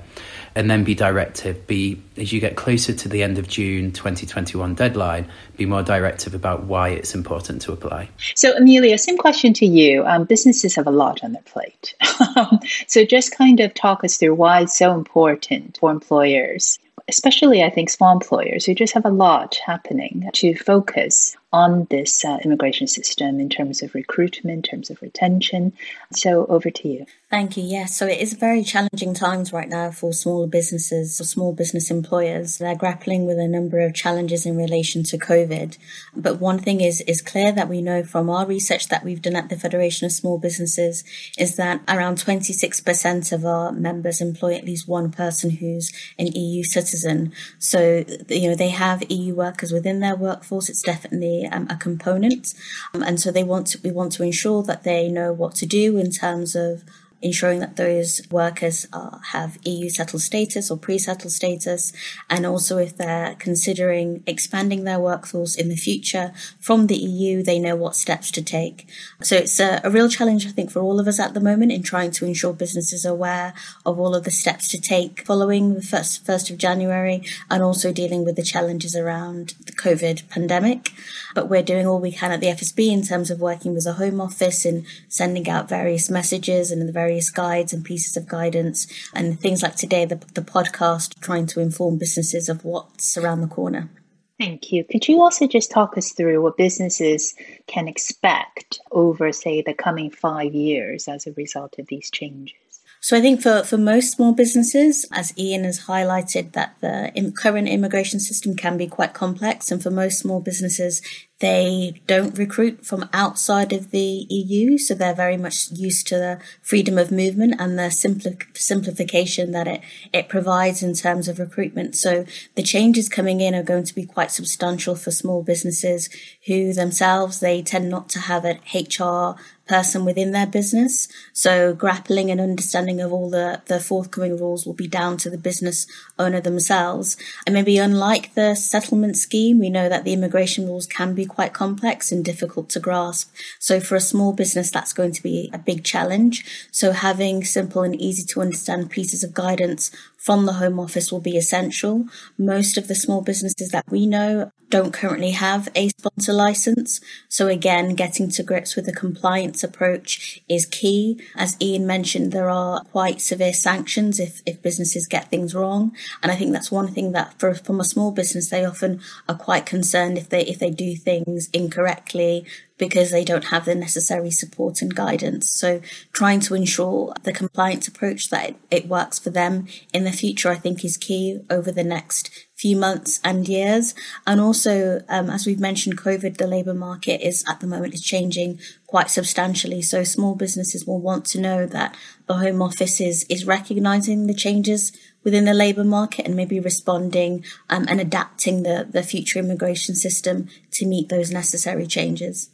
and 0.56 0.72
then 0.72 0.86
be 0.86 0.96
directive. 0.96 1.68
Be 1.68 2.02
as 2.16 2.32
you 2.32 2.40
get 2.40 2.56
closer 2.56 2.94
to 2.94 3.10
the 3.10 3.22
end 3.22 3.38
of 3.38 3.50
June 3.50 3.92
2021 3.92 4.76
deadline, 4.76 5.28
be 5.58 5.66
more 5.66 5.84
directive 5.84 6.34
about 6.34 6.64
why 6.64 6.88
it's 6.88 7.14
important 7.14 7.62
to 7.64 7.74
apply. 7.74 8.08
So, 8.34 8.56
Amelia, 8.56 8.98
same 8.98 9.18
question 9.18 9.52
to 9.56 9.66
you. 9.66 10.06
Um, 10.06 10.24
businesses 10.24 10.74
have 10.76 10.88
a 10.88 10.92
lot 10.92 11.22
on 11.22 11.34
their 11.34 11.44
plate, 11.44 11.96
so 12.88 13.04
just 13.04 13.36
kind 13.36 13.60
of 13.60 13.74
talk 13.74 14.06
us 14.06 14.16
through 14.16 14.36
why 14.36 14.62
it's 14.62 14.78
so 14.78 14.94
important 14.94 15.78
for 15.80 15.92
employers 15.92 16.80
especially 17.10 17.64
I 17.64 17.70
think 17.70 17.90
small 17.90 18.12
employers 18.12 18.66
who 18.66 18.76
just 18.76 18.94
have 18.94 19.06
a 19.06 19.10
lot 19.10 19.56
happening 19.66 20.30
to 20.34 20.56
focus 20.56 21.38
on 21.58 21.88
this 21.90 22.24
uh, 22.24 22.38
immigration 22.44 22.86
system 22.86 23.40
in 23.40 23.50
terms 23.50 23.82
of 23.82 23.96
recruitment, 23.96 24.58
in 24.58 24.62
terms 24.62 24.90
of 24.92 25.02
retention. 25.02 25.74
So 26.14 26.46
over 26.46 26.70
to 26.70 26.88
you. 26.88 27.06
Thank 27.30 27.58
you. 27.58 27.64
Yes. 27.64 27.98
So 27.98 28.08
it 28.08 28.22
is 28.22 28.34
very 28.34 28.64
challenging 28.64 29.14
times 29.14 29.52
right 29.52 29.68
now 29.68 29.92
for 29.92 30.14
smaller 30.14 30.48
businesses 30.48 31.20
or 31.20 31.25
small 31.25 31.51
business 31.51 31.92
employers. 31.92 32.58
They're 32.58 32.74
grappling 32.74 33.25
with 33.25 33.38
a 33.38 33.50
number 33.50 33.81
of 33.81 33.94
challenges 33.94 34.46
in 34.46 34.55
relation 34.55 35.03
to 35.03 35.18
COVID. 35.18 35.77
But 36.16 36.40
one 36.40 36.60
thing 36.60 36.79
is, 36.79 37.01
is 37.01 37.22
clear 37.22 37.51
that 37.51 37.68
we 37.68 37.81
know 37.81 38.03
from 38.03 38.29
our 38.29 38.46
research 38.46 38.88
that 38.88 39.03
we've 39.03 39.22
done 39.22 39.36
at 39.36 39.50
the 39.50 39.58
Federation 39.58 40.05
of 40.05 40.14
Small 40.14 40.38
Businesses 40.38 41.03
is 41.38 41.58
that 41.58 41.81
around 41.90 42.18
26% 42.18 43.34
of 43.34 43.46
our 43.46 43.74
members 43.74 44.22
employ 44.22 44.53
at 44.53 44.64
least 44.64 44.88
one 44.88 45.12
person 45.12 45.50
who's 45.50 45.92
an 46.18 46.27
EU 46.27 46.64
citizen. 46.64 47.34
So, 47.60 48.05
you 48.29 48.50
know, 48.50 48.55
they 48.55 48.70
have 48.70 49.03
EU 49.12 49.36
workers 49.36 49.74
within 49.74 50.00
their 50.00 50.16
workforce. 50.16 50.70
It's 50.70 50.81
definitely 50.81 51.47
um, 51.51 51.68
a 51.70 51.75
component. 51.75 52.53
Um, 52.94 53.03
and 53.03 53.20
so 53.20 53.31
they 53.31 53.44
want 53.44 53.68
to, 53.68 53.79
we 53.83 53.92
want 53.92 54.12
to 54.14 54.24
ensure 54.24 54.64
that 54.64 54.83
they 54.83 55.10
know 55.10 55.33
what 55.33 55.55
to 55.55 55.66
do 55.66 55.98
in 55.98 56.12
terms 56.12 56.55
of 56.55 56.83
ensuring 57.22 57.60
that 57.60 57.75
those 57.75 58.22
workers 58.30 58.88
uh, 58.94 59.18
have 59.32 59.58
EU 59.66 59.90
settled 59.90 60.22
status 60.22 60.70
or 60.70 60.77
pre-settled 60.77 61.32
status, 61.32 61.92
and 62.30 62.46
also 62.46 62.77
if 62.77 62.96
they're 62.96 63.36
considering 63.36 64.24
expanding 64.27 64.84
their 64.84 65.00
workforce 65.00 65.56
in 65.56 65.70
the 65.70 65.75
future 65.75 66.32
from 66.60 66.88
the 66.88 66.98
EU, 66.98 67.42
they 67.42 67.60
know 67.60 67.75
what 67.75 67.96
steps 67.96 68.30
to 68.32 68.42
take. 68.42 68.88
So 69.22 69.36
it's 69.36 69.60
a, 69.60 69.82
a 69.84 69.90
real 69.90 70.10
challenge, 70.10 70.46
I 70.46 70.51
think, 70.51 70.72
for 70.72 70.82
all 70.82 71.00
of 71.00 71.08
us 71.08 71.20
at 71.20 71.34
the 71.34 71.40
moment 71.40 71.72
in 71.72 71.84
trying 71.84 72.12
to 72.12 72.25
ensure 72.25 72.53
businesses 72.53 73.06
are 73.06 73.12
aware 73.12 73.53
of 73.86 74.00
all 74.00 74.16
of 74.16 74.24
the 74.24 74.32
steps 74.32 74.68
to 74.70 74.80
take 74.80 75.25
following 75.25 75.74
the 75.74 75.82
first 75.82 76.25
first 76.25 76.50
of 76.50 76.58
January, 76.58 77.24
and 77.50 77.64
also 77.64 77.92
dealing 77.92 78.25
with 78.25 78.36
the 78.36 78.44
challenges 78.44 78.96
around 78.96 79.56
the 79.66 79.72
COVID 79.72 80.30
pandemic. 80.30 80.92
But 81.34 81.50
we're 81.50 81.64
doing 81.64 81.88
all 81.88 82.00
we 82.00 82.12
can 82.12 82.32
at 82.32 82.42
the 82.42 82.48
FSB 82.48 82.92
in 82.92 83.01
terms 83.01 83.32
of 83.32 83.40
working 83.40 83.74
with 83.74 83.86
the 83.86 83.94
Home 83.94 84.22
Office 84.22 84.66
and 84.66 84.86
sending 85.08 85.50
out 85.50 85.70
various 85.70 86.10
messages 86.10 86.72
and 86.72 86.88
the 86.88 86.92
various 86.92 87.06
various 87.07 87.29
guides 87.29 87.72
and 87.72 87.85
pieces 87.85 88.17
of 88.17 88.27
guidance 88.27 88.85
and 89.13 89.39
things 89.39 89.63
like 89.63 89.75
today, 89.75 90.03
the, 90.03 90.17
the 90.33 90.41
podcast, 90.41 91.17
trying 91.22 91.48
to 91.48 91.61
inform 91.61 91.98
businesses 91.98 92.50
of 92.50 92.65
what's 92.65 93.17
around 93.17 93.39
the 93.39 93.48
corner. 93.48 93.89
Thank 94.37 94.72
you. 94.74 94.83
Could 94.83 95.07
you 95.07 95.22
also 95.22 95.48
just 95.48 95.72
talk 95.72 95.98
us 95.98 96.11
through 96.11 96.41
what 96.41 96.57
businesses 96.57 97.33
can 97.65 97.87
expect 97.87 98.79
over, 98.91 99.31
say, 99.31 99.61
the 99.61 99.74
coming 99.74 100.11
five 100.11 100.53
years 100.53 101.07
as 101.07 101.25
a 101.25 101.31
result 101.31 101.79
of 101.79 101.87
these 101.87 102.11
changes? 102.11 102.55
So 103.00 103.15
I 103.15 103.22
think 103.22 103.41
for, 103.41 103.63
for 103.63 103.77
most 103.77 104.11
small 104.11 104.33
businesses, 104.33 105.05
as 105.11 105.37
Ian 105.37 105.63
has 105.63 105.85
highlighted, 105.85 106.53
that 106.53 106.75
the 106.81 107.33
current 107.41 107.70
immigration 107.70 108.20
system 108.20 108.55
can 108.55 108.75
be 108.77 108.87
quite 108.87 109.13
complex. 109.13 109.72
And 109.72 109.81
for 109.81 109.91
most 109.91 110.20
small 110.20 110.41
businesses, 110.41 111.01
they 111.40 112.02
don't 112.08 112.38
recruit 112.38 112.84
from 112.86 113.08
outside 113.14 113.72
of 113.72 113.92
the 113.92 114.26
EU, 114.30 114.78
so 114.78 114.96
they're 114.96 115.14
very 115.14 115.38
much 115.38 115.70
used 115.72 116.08
to 116.08 116.16
the 116.16 116.40
freedom 116.64 116.98
of 116.98 117.12
movement 117.12 117.56
and 117.60 117.78
the 117.78 117.90
simpli- 117.90 118.58
simplification 118.58 119.52
that 119.52 119.68
it, 119.68 119.82
it 120.12 120.30
provides 120.30 120.82
in 120.82 120.96
terms 120.96 121.28
of 121.28 121.38
recruitment. 121.38 121.96
So 121.96 122.26
the 122.56 122.64
changes 122.64 123.08
coming 123.08 123.40
in 123.40 123.54
are 123.54 123.62
going 123.62 123.84
to 123.84 123.94
be 123.94 124.06
quite 124.06 124.32
substantial 124.32 124.96
for 124.96 125.12
small 125.12 125.44
businesses 125.44 126.10
who 126.48 126.74
themselves, 126.74 127.40
they 127.40 127.62
tend 127.62 127.90
not 127.90 128.10
to 128.10 128.20
have 128.20 128.44
an 128.44 128.60
HR 128.74 129.36
person 129.68 130.06
within 130.06 130.32
their 130.32 130.48
business. 130.48 131.08
So 131.34 131.74
grappling 131.74 132.32
and 132.32 132.40
understanding 132.40 133.01
of 133.01 133.12
all 133.12 133.30
the, 133.30 133.62
the 133.66 133.80
forthcoming 133.80 134.38
rules 134.38 134.66
will 134.66 134.74
be 134.74 134.88
down 134.88 135.18
to 135.18 135.30
the 135.30 135.38
business 135.38 135.88
owner 136.18 136.42
themselves. 136.42 137.18
And 137.46 137.53
maybe 137.53 137.77
unlike 137.77 138.34
the 138.34 138.56
settlement 138.56 139.18
scheme, 139.18 139.60
we 139.60 139.70
know 139.70 139.90
that 139.90 140.03
the 140.03 140.14
immigration 140.14 140.66
rules 140.66 140.88
can 140.88 141.14
be 141.14 141.25
quite 141.25 141.53
complex 141.53 142.12
and 142.12 142.24
difficult 142.24 142.70
to 142.70 142.80
grasp. 142.80 143.34
So 143.60 143.80
for 143.80 143.96
a 143.96 144.01
small 144.01 144.34
business, 144.34 144.72
that's 144.72 144.94
going 144.94 145.12
to 145.14 145.24
be 145.24 145.50
a 145.53 145.58
big 145.58 145.84
challenge. 145.84 146.46
So 146.72 146.92
having 146.92 147.44
simple 147.44 147.84
and 147.84 148.00
easy 148.00 148.25
to 148.25 148.42
understand 148.42 148.90
pieces 148.90 149.24
of 149.24 149.34
guidance 149.34 149.92
from 150.18 150.46
the 150.46 150.53
Home 150.53 150.80
Office 150.80 151.12
will 151.12 151.22
be 151.22 151.38
essential. 151.38 152.06
Most 152.38 152.77
of 152.77 152.88
the 152.88 152.96
small 152.96 153.22
businesses 153.22 153.70
that 153.70 153.86
we 153.90 154.06
know 154.06 154.51
don't 154.70 154.94
currently 154.94 155.32
have 155.32 155.70
a 155.75 155.90
sponsor 155.90 156.34
license. 156.34 157.00
So 157.30 157.48
again, 157.48 157.96
getting 157.96 158.30
to 158.32 158.44
grips 158.44 158.75
with 158.75 158.86
the 158.86 158.94
compliance 158.94 159.64
approach 159.64 160.42
is 160.50 160.66
key. 160.66 161.22
As 161.36 161.56
Ian 161.62 161.88
mentioned, 161.88 162.32
there 162.32 162.50
are 162.50 162.82
quite 162.84 163.22
severe 163.22 163.53
sanctions 163.53 164.20
if, 164.20 164.42
if 164.46 164.62
businesses 164.62 165.08
get 165.08 165.30
things 165.30 165.56
wrong. 165.56 165.96
And 166.22 166.32
I 166.32 166.36
think 166.36 166.51
that's 166.51 166.72
one 166.72 166.90
thing 166.90 167.14
that 167.14 167.40
for, 167.40 167.53
from 167.53 167.80
a 167.80 167.86
small 167.86 168.12
business, 168.12 168.50
they 168.50 168.66
often 168.66 169.00
are 169.30 169.36
quite 169.36 169.66
concerned 169.66 170.18
if 170.18 170.30
they, 170.30 170.46
if 170.46 170.60
they 170.60 170.72
do 170.72 170.96
things 170.96 171.50
incorrectly, 171.51 172.46
because 172.77 173.12
they 173.12 173.24
don't 173.24 173.46
have 173.46 173.66
the 173.66 173.75
necessary 173.75 174.32
support 174.32 174.82
and 174.82 174.96
guidance. 174.96 175.51
So 175.51 175.82
trying 176.12 176.40
to 176.42 176.56
ensure 176.56 177.14
the 177.24 177.34
compliance 177.34 177.88
approach 177.88 178.30
that 178.30 178.50
it, 178.50 178.56
it, 178.70 178.88
works 178.88 179.20
for 179.20 179.30
them 179.30 179.68
in 179.94 180.03
the 180.03 180.12
future, 180.12 180.50
I 180.50 180.56
think 180.56 180.86
is 180.86 180.98
key 180.98 181.40
over 181.50 181.72
the 181.72 181.84
next 181.84 182.47
few 182.57 182.75
months 182.75 183.20
and 183.24 183.48
years. 183.48 183.93
And 184.25 184.41
also, 184.41 185.01
um, 185.07 185.29
as 185.29 185.46
we've 185.46 185.59
mentioned, 185.59 185.98
COVID, 185.98 186.37
the 186.37 186.48
labour 186.48 186.74
market 186.74 187.25
is 187.25 187.43
at 187.48 187.59
the 187.59 187.67
moment 187.67 187.93
is 187.93 188.01
changing 188.01 188.59
quite 188.87 189.11
substantially. 189.11 189.81
So 189.81 190.03
small 190.03 190.35
businesses 190.35 190.85
will 190.85 191.00
want 191.00 191.25
to 191.27 191.39
know 191.39 191.67
that 191.67 191.96
the 192.25 192.33
Home 192.35 192.61
Office 192.61 193.00
is, 193.00 193.25
is 193.29 193.46
recognising 193.46 194.25
the 194.25 194.33
changes 194.33 194.91
within 195.24 195.46
the 195.46 195.53
labour 195.53 195.83
market 195.83 196.25
and 196.25 196.35
maybe 196.35 196.59
responding 196.59 197.46
um, 197.70 197.85
and 197.87 198.01
adapting 198.01 198.63
the, 198.63 198.87
the 198.89 199.03
future 199.03 199.39
immigration 199.39 199.93
system 199.93 200.48
to 200.72 200.85
meet 200.85 201.09
those 201.09 201.31
necessary 201.31 201.85
changes. 201.85 202.50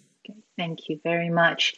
Thank 0.58 0.90
you 0.90 1.00
very 1.04 1.30
much. 1.30 1.76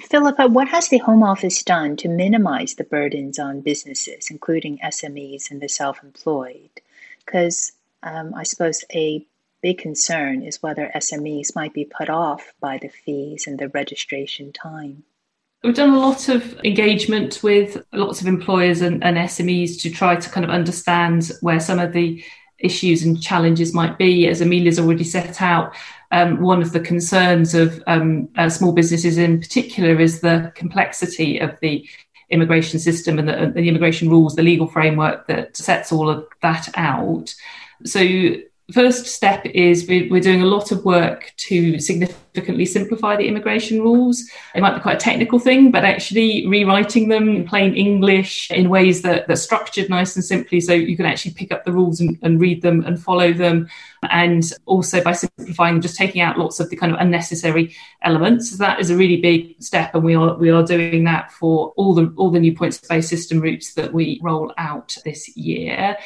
Philippa, 0.00 0.48
what 0.48 0.68
has 0.68 0.88
the 0.88 0.98
Home 0.98 1.22
Office 1.22 1.62
done 1.62 1.96
to 1.96 2.08
minimize 2.08 2.74
the 2.74 2.84
burdens 2.84 3.38
on 3.38 3.62
businesses, 3.62 4.28
including 4.30 4.78
SMEs 4.78 5.50
and 5.50 5.62
the 5.62 5.68
self 5.68 6.02
employed? 6.02 6.82
Because 7.26 7.72
um, 8.02 8.32
I 8.34 8.44
suppose 8.44 8.84
a 8.94 9.26
big 9.62 9.78
concern 9.78 10.42
is 10.42 10.62
whether 10.62 10.90
SMEs 10.94 11.54
might 11.54 11.74
be 11.74 11.84
put 11.84 12.08
off 12.08 12.54
by 12.60 12.78
the 12.78 12.88
fees 12.88 13.46
and 13.46 13.58
the 13.58 13.68
registration 13.68 14.52
time. 14.52 15.02
We've 15.64 15.74
done 15.74 15.90
a 15.90 15.98
lot 15.98 16.28
of 16.28 16.60
engagement 16.60 17.42
with 17.42 17.84
lots 17.92 18.20
of 18.20 18.28
employers 18.28 18.82
and, 18.82 19.02
and 19.02 19.16
SMEs 19.16 19.80
to 19.82 19.90
try 19.90 20.14
to 20.14 20.30
kind 20.30 20.44
of 20.44 20.50
understand 20.50 21.32
where 21.40 21.58
some 21.58 21.80
of 21.80 21.92
the 21.92 22.22
issues 22.58 23.02
and 23.02 23.20
challenges 23.20 23.74
might 23.74 23.98
be. 23.98 24.28
As 24.28 24.40
Amelia's 24.40 24.78
already 24.78 25.04
set 25.04 25.42
out, 25.42 25.74
um, 26.12 26.40
one 26.40 26.62
of 26.62 26.72
the 26.72 26.80
concerns 26.80 27.54
of 27.54 27.82
um, 27.86 28.28
uh, 28.36 28.48
small 28.48 28.72
businesses 28.72 29.18
in 29.18 29.40
particular 29.40 29.98
is 29.98 30.20
the 30.20 30.52
complexity 30.54 31.38
of 31.38 31.58
the 31.60 31.88
immigration 32.30 32.78
system 32.78 33.18
and 33.18 33.28
the, 33.28 33.52
the, 33.54 33.68
immigration 33.68 34.08
rules, 34.10 34.34
the 34.34 34.42
legal 34.42 34.66
framework 34.66 35.26
that 35.28 35.56
sets 35.56 35.92
all 35.92 36.08
of 36.08 36.26
that 36.42 36.68
out. 36.76 37.34
So 37.84 38.00
first 38.72 39.06
step 39.06 39.46
is 39.46 39.86
we're 39.88 40.20
doing 40.20 40.42
a 40.42 40.46
lot 40.46 40.72
of 40.72 40.84
work 40.84 41.32
to 41.36 41.78
significantly 41.78 42.64
simplify 42.64 43.14
the 43.14 43.26
immigration 43.26 43.80
rules. 43.80 44.28
It 44.56 44.60
might 44.60 44.74
be 44.74 44.80
quite 44.80 44.96
a 44.96 45.00
technical 45.00 45.38
thing, 45.38 45.70
but 45.70 45.84
actually 45.84 46.46
rewriting 46.48 47.08
them 47.08 47.28
in 47.28 47.46
plain 47.46 47.74
English 47.74 48.50
in 48.50 48.68
ways 48.68 49.02
that, 49.02 49.30
are 49.30 49.36
structured 49.36 49.88
nice 49.88 50.16
and 50.16 50.24
simply 50.24 50.60
so 50.60 50.72
you 50.72 50.96
can 50.96 51.06
actually 51.06 51.34
pick 51.34 51.52
up 51.52 51.64
the 51.64 51.72
rules 51.72 52.00
and, 52.00 52.18
and 52.22 52.40
read 52.40 52.60
them 52.60 52.82
and 52.84 53.00
follow 53.00 53.32
them. 53.32 53.68
And 54.10 54.42
also 54.66 55.02
by 55.02 55.12
simplifying, 55.12 55.80
just 55.80 55.96
taking 55.96 56.20
out 56.20 56.38
lots 56.38 56.58
of 56.58 56.68
the 56.68 56.76
kind 56.76 56.92
of 56.92 57.00
unnecessary 57.00 57.74
elements. 58.02 58.50
So 58.50 58.56
that 58.58 58.80
is 58.80 58.90
a 58.90 58.96
really 58.96 59.20
big 59.20 59.62
step, 59.62 59.94
and 59.94 60.04
we 60.04 60.14
are 60.14 60.36
we 60.36 60.50
are 60.50 60.62
doing 60.62 61.04
that 61.04 61.32
for 61.32 61.72
all 61.76 61.94
the 61.94 62.12
all 62.16 62.30
the 62.30 62.38
new 62.38 62.54
points-based 62.54 63.08
system 63.08 63.40
routes 63.40 63.74
that 63.74 63.92
we 63.92 64.20
roll 64.22 64.52
out 64.58 64.96
this 65.04 65.36
year. 65.36 65.96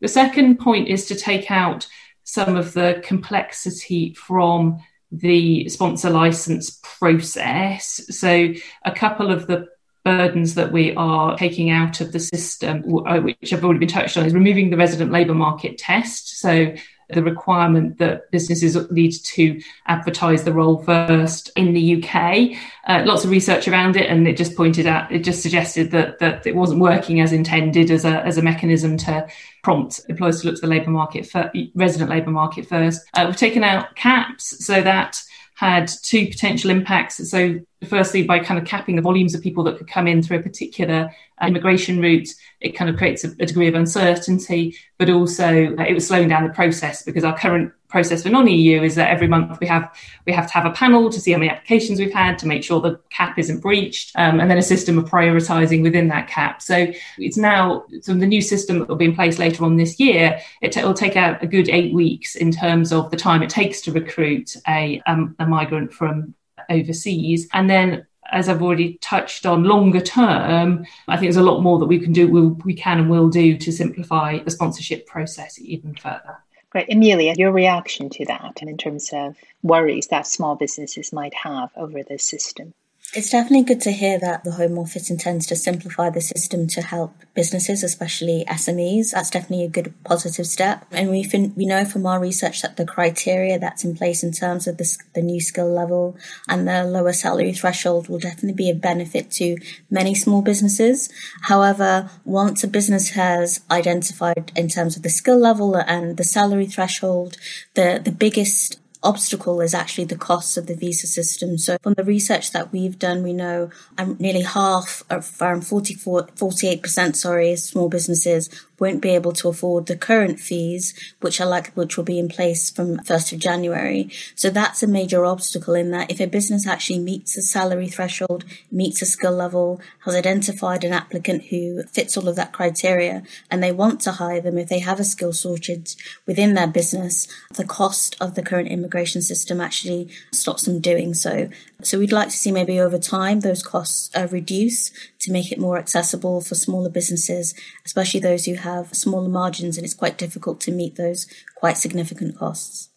The 0.00 0.08
second 0.08 0.58
point 0.58 0.88
is 0.88 1.04
to 1.06 1.14
take 1.14 1.50
out 1.50 1.86
some 2.24 2.56
of 2.56 2.72
the 2.74 3.02
complexity 3.04 4.14
from 4.14 4.78
the 5.12 5.68
sponsor 5.68 6.10
license 6.10 6.80
process. 6.82 8.00
So, 8.16 8.54
a 8.84 8.92
couple 8.92 9.30
of 9.30 9.46
the 9.46 9.66
burdens 10.04 10.54
that 10.54 10.72
we 10.72 10.94
are 10.94 11.36
taking 11.36 11.70
out 11.70 12.00
of 12.00 12.12
the 12.12 12.20
system, 12.20 12.84
uh, 13.06 13.18
which 13.18 13.50
have 13.50 13.64
already 13.64 13.80
been 13.80 13.88
touched 13.88 14.16
on, 14.16 14.24
is 14.24 14.34
removing 14.34 14.70
the 14.70 14.76
resident 14.76 15.12
labour 15.12 15.34
market 15.34 15.78
test. 15.78 16.40
So, 16.40 16.74
the 17.12 17.22
requirement 17.22 17.98
that 17.98 18.30
businesses 18.30 18.76
need 18.90 19.12
to 19.12 19.60
advertise 19.86 20.44
the 20.44 20.52
role 20.52 20.82
first 20.82 21.50
in 21.56 21.72
the 21.72 22.02
UK. 22.02 22.56
Uh, 22.86 23.02
lots 23.04 23.24
of 23.24 23.30
research 23.30 23.68
around 23.68 23.96
it, 23.96 24.10
and 24.10 24.26
it 24.26 24.36
just 24.36 24.56
pointed 24.56 24.86
out, 24.86 25.10
it 25.12 25.24
just 25.24 25.42
suggested 25.42 25.90
that 25.90 26.18
that 26.18 26.46
it 26.46 26.56
wasn't 26.56 26.80
working 26.80 27.20
as 27.20 27.32
intended 27.32 27.90
as 27.90 28.04
a 28.04 28.24
as 28.26 28.38
a 28.38 28.42
mechanism 28.42 28.96
to 28.96 29.26
prompt 29.62 30.00
employers 30.08 30.40
to 30.40 30.48
look 30.48 30.56
to 30.56 30.62
the 30.62 30.66
labour 30.66 30.90
market, 30.90 31.26
for, 31.26 31.50
resident 31.74 32.10
labour 32.10 32.30
market 32.30 32.66
first. 32.66 33.02
Uh, 33.14 33.24
we've 33.26 33.36
taken 33.36 33.64
out 33.64 33.94
caps 33.96 34.64
so 34.64 34.80
that 34.80 35.20
had 35.60 35.90
two 36.02 36.26
potential 36.26 36.70
impacts. 36.70 37.28
So, 37.30 37.60
firstly, 37.88 38.22
by 38.22 38.38
kind 38.38 38.58
of 38.58 38.66
capping 38.66 38.96
the 38.96 39.02
volumes 39.02 39.34
of 39.34 39.42
people 39.42 39.64
that 39.64 39.78
could 39.78 39.88
come 39.88 40.06
in 40.06 40.22
through 40.22 40.38
a 40.38 40.42
particular 40.42 41.10
uh, 41.40 41.46
immigration 41.46 42.00
route, 42.00 42.28
it 42.60 42.72
kind 42.72 42.90
of 42.90 42.96
creates 42.96 43.24
a, 43.24 43.28
a 43.40 43.46
degree 43.46 43.68
of 43.68 43.74
uncertainty, 43.74 44.76
but 44.98 45.08
also 45.08 45.74
uh, 45.76 45.82
it 45.82 45.94
was 45.94 46.06
slowing 46.06 46.28
down 46.28 46.44
the 46.44 46.52
process 46.52 47.02
because 47.02 47.24
our 47.24 47.36
current 47.36 47.72
process 47.88 48.22
for 48.22 48.28
non-EU 48.28 48.82
is 48.82 48.94
that 48.94 49.10
every 49.10 49.26
month 49.26 49.58
we 49.60 49.66
have 49.66 49.92
we 50.24 50.32
have 50.32 50.46
to 50.46 50.52
have 50.52 50.64
a 50.64 50.70
panel 50.70 51.10
to 51.10 51.20
see 51.20 51.32
how 51.32 51.38
many 51.38 51.50
applications 51.50 51.98
we've 51.98 52.12
had 52.12 52.38
to 52.38 52.46
make 52.46 52.62
sure 52.62 52.80
the 52.80 53.00
cap 53.10 53.38
isn't 53.38 53.60
breached, 53.60 54.12
um, 54.16 54.40
and 54.40 54.50
then 54.50 54.58
a 54.58 54.62
system 54.62 54.98
of 54.98 55.06
prioritising 55.06 55.82
within 55.82 56.08
that 56.08 56.28
cap. 56.28 56.62
So 56.62 56.86
it's 57.18 57.36
now 57.36 57.84
so 58.02 58.14
the 58.14 58.26
new 58.26 58.42
system 58.42 58.78
that 58.78 58.88
will 58.88 58.96
be 58.96 59.06
in 59.06 59.14
place 59.14 59.38
later 59.38 59.64
on 59.64 59.76
this 59.76 59.98
year. 59.98 60.40
It 60.60 60.76
will 60.76 60.94
take 60.94 61.16
out 61.16 61.42
a 61.42 61.46
good 61.46 61.68
eight 61.68 61.92
weeks 61.92 62.36
in 62.36 62.52
terms 62.52 62.92
of 62.92 63.10
the 63.10 63.16
time 63.16 63.42
it 63.42 63.50
takes 63.50 63.80
to 63.82 63.92
recruit 63.92 64.56
a 64.68 65.02
um, 65.06 65.34
a 65.38 65.46
migrant 65.46 65.92
from 65.92 66.34
overseas, 66.70 67.48
and 67.52 67.68
then 67.68 68.06
as 68.32 68.48
I've 68.48 68.62
already 68.62 68.98
touched 69.00 69.44
on, 69.44 69.64
longer 69.64 70.00
term, 70.00 70.86
I 71.08 71.16
think 71.16 71.26
there's 71.26 71.36
a 71.36 71.42
lot 71.42 71.60
more 71.60 71.78
that 71.78 71.86
we 71.86 71.98
can 71.98 72.12
do, 72.12 72.28
we'll, 72.28 72.50
we 72.64 72.74
can 72.74 72.98
and 72.98 73.10
will 73.10 73.28
do 73.28 73.56
to 73.56 73.72
simplify 73.72 74.38
the 74.38 74.50
sponsorship 74.50 75.06
process 75.06 75.58
even 75.60 75.94
further. 75.94 76.38
Great. 76.70 76.92
Amelia, 76.92 77.34
your 77.36 77.50
reaction 77.50 78.08
to 78.10 78.24
that 78.26 78.58
and 78.60 78.70
in 78.70 78.76
terms 78.76 79.10
of 79.12 79.36
worries 79.62 80.06
that 80.08 80.26
small 80.26 80.54
businesses 80.54 81.12
might 81.12 81.34
have 81.34 81.70
over 81.76 82.04
this 82.04 82.24
system? 82.24 82.72
It's 83.12 83.30
definitely 83.30 83.64
good 83.64 83.80
to 83.80 83.90
hear 83.90 84.20
that 84.20 84.44
the 84.44 84.52
Home 84.52 84.78
Office 84.78 85.10
intends 85.10 85.44
to 85.46 85.56
simplify 85.56 86.10
the 86.10 86.20
system 86.20 86.68
to 86.68 86.80
help 86.80 87.12
businesses, 87.34 87.82
especially 87.82 88.44
SMEs. 88.48 89.10
That's 89.10 89.30
definitely 89.30 89.64
a 89.64 89.68
good 89.68 89.92
positive 90.04 90.46
step. 90.46 90.86
And 90.92 91.10
we 91.10 91.28
we 91.56 91.66
know 91.66 91.84
from 91.84 92.06
our 92.06 92.20
research 92.20 92.62
that 92.62 92.76
the 92.76 92.86
criteria 92.86 93.58
that's 93.58 93.82
in 93.82 93.96
place 93.96 94.22
in 94.22 94.30
terms 94.30 94.68
of 94.68 94.76
the, 94.76 94.96
the 95.16 95.22
new 95.22 95.40
skill 95.40 95.68
level 95.68 96.16
and 96.48 96.68
the 96.68 96.84
lower 96.84 97.12
salary 97.12 97.52
threshold 97.52 98.08
will 98.08 98.20
definitely 98.20 98.52
be 98.52 98.70
a 98.70 98.74
benefit 98.76 99.32
to 99.32 99.56
many 99.90 100.14
small 100.14 100.40
businesses. 100.40 101.08
However, 101.42 102.10
once 102.24 102.62
a 102.62 102.68
business 102.68 103.10
has 103.10 103.60
identified 103.72 104.52
in 104.54 104.68
terms 104.68 104.96
of 104.96 105.02
the 105.02 105.10
skill 105.10 105.38
level 105.38 105.74
and 105.74 106.16
the 106.16 106.22
salary 106.22 106.66
threshold, 106.66 107.38
the, 107.74 108.00
the 108.04 108.12
biggest 108.12 108.79
obstacle 109.02 109.60
is 109.60 109.74
actually 109.74 110.04
the 110.04 110.16
costs 110.16 110.56
of 110.56 110.66
the 110.66 110.74
visa 110.74 111.06
system. 111.06 111.58
So 111.58 111.78
from 111.82 111.94
the 111.94 112.04
research 112.04 112.52
that 112.52 112.72
we've 112.72 112.98
done, 112.98 113.22
we 113.22 113.32
know 113.32 113.70
um, 113.98 114.16
nearly 114.18 114.42
half, 114.42 115.02
around 115.10 115.66
44, 115.66 116.26
48%, 116.26 117.16
sorry, 117.16 117.56
small 117.56 117.88
businesses 117.88 118.48
won't 118.80 119.00
be 119.00 119.10
able 119.10 119.32
to 119.32 119.48
afford 119.48 119.86
the 119.86 119.96
current 119.96 120.40
fees, 120.40 120.94
which 121.20 121.40
are 121.40 121.46
like, 121.46 121.72
which 121.74 121.96
will 121.96 122.04
be 122.04 122.18
in 122.18 122.28
place 122.28 122.70
from 122.70 122.96
1st 122.98 123.34
of 123.34 123.38
January. 123.38 124.10
So 124.34 124.50
that's 124.50 124.82
a 124.82 124.88
major 124.88 125.24
obstacle 125.24 125.74
in 125.74 125.90
that 125.90 126.10
if 126.10 126.20
a 126.20 126.26
business 126.26 126.66
actually 126.66 126.98
meets 126.98 127.36
a 127.36 127.42
salary 127.42 127.88
threshold, 127.88 128.44
meets 128.72 129.02
a 129.02 129.06
skill 129.06 129.32
level, 129.32 129.80
has 130.00 130.14
identified 130.14 130.82
an 130.82 130.92
applicant 130.92 131.44
who 131.44 131.82
fits 131.84 132.16
all 132.16 132.28
of 132.28 132.36
that 132.36 132.52
criteria 132.52 133.22
and 133.50 133.62
they 133.62 133.72
want 133.72 134.00
to 134.00 134.12
hire 134.12 134.40
them, 134.40 134.58
if 134.58 134.68
they 134.68 134.80
have 134.80 134.98
a 134.98 135.04
skill 135.04 135.32
shortage 135.32 135.96
within 136.26 136.54
their 136.54 136.66
business, 136.66 137.28
the 137.54 137.64
cost 137.64 138.16
of 138.20 138.34
the 138.34 138.42
current 138.42 138.68
immigration 138.68 139.20
system 139.20 139.60
actually 139.60 140.08
stops 140.32 140.64
them 140.64 140.80
doing 140.80 141.12
so. 141.12 141.50
So 141.86 141.98
we'd 141.98 142.12
like 142.12 142.28
to 142.28 142.36
see 142.36 142.52
maybe 142.52 142.80
over 142.80 142.98
time 142.98 143.40
those 143.40 143.62
costs 143.62 144.10
uh, 144.16 144.28
reduce 144.30 144.90
to 145.20 145.32
make 145.32 145.50
it 145.52 145.58
more 145.58 145.78
accessible 145.78 146.40
for 146.40 146.54
smaller 146.54 146.90
businesses, 146.90 147.54
especially 147.84 148.20
those 148.20 148.44
who 148.44 148.54
have 148.54 148.94
smaller 148.94 149.28
margins 149.28 149.76
and 149.76 149.84
it's 149.84 149.94
quite 149.94 150.18
difficult 150.18 150.60
to 150.62 150.72
meet 150.72 150.96
those 150.96 151.26
quite 151.56 151.76
significant 151.76 152.36
costs. 152.38 152.90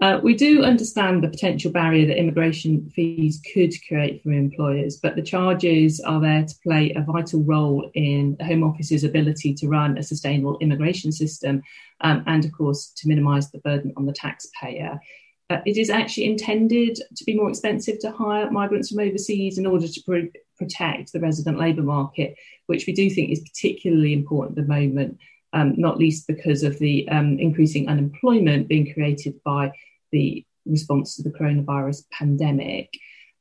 Uh, 0.00 0.20
we 0.22 0.34
do 0.34 0.62
understand 0.64 1.22
the 1.22 1.28
potential 1.28 1.70
barrier 1.70 2.06
that 2.06 2.18
immigration 2.18 2.90
fees 2.90 3.40
could 3.54 3.72
create 3.86 4.22
for 4.22 4.32
employers, 4.32 4.98
but 5.02 5.14
the 5.14 5.22
charges 5.22 6.00
are 6.00 6.20
there 6.20 6.44
to 6.44 6.54
play 6.62 6.92
a 6.94 7.00
vital 7.00 7.42
role 7.44 7.90
in 7.94 8.36
the 8.38 8.44
Home 8.44 8.64
Office's 8.64 9.04
ability 9.04 9.54
to 9.54 9.68
run 9.68 9.96
a 9.96 10.02
sustainable 10.02 10.58
immigration 10.60 11.12
system 11.12 11.62
um, 12.00 12.24
and, 12.26 12.44
of 12.44 12.52
course, 12.52 12.92
to 12.96 13.08
minimise 13.08 13.50
the 13.50 13.60
burden 13.60 13.92
on 13.96 14.04
the 14.04 14.12
taxpayer. 14.12 14.98
Uh, 15.50 15.58
it 15.66 15.76
is 15.76 15.90
actually 15.90 16.24
intended 16.24 16.98
to 17.14 17.24
be 17.24 17.36
more 17.36 17.50
expensive 17.50 17.98
to 17.98 18.10
hire 18.10 18.50
migrants 18.50 18.88
from 18.90 19.00
overseas 19.00 19.58
in 19.58 19.66
order 19.66 19.86
to 19.86 20.02
pr- 20.02 20.38
protect 20.56 21.12
the 21.12 21.20
resident 21.20 21.58
labour 21.58 21.82
market, 21.82 22.34
which 22.66 22.86
we 22.86 22.94
do 22.94 23.10
think 23.10 23.30
is 23.30 23.40
particularly 23.40 24.14
important 24.14 24.58
at 24.58 24.66
the 24.66 24.72
moment, 24.72 25.18
um, 25.52 25.74
not 25.76 25.98
least 25.98 26.26
because 26.26 26.62
of 26.62 26.78
the 26.78 27.06
um, 27.08 27.38
increasing 27.38 27.88
unemployment 27.88 28.68
being 28.68 28.92
created 28.92 29.34
by 29.44 29.70
the 30.12 30.44
response 30.64 31.16
to 31.16 31.22
the 31.22 31.30
coronavirus 31.30 32.04
pandemic. 32.10 32.88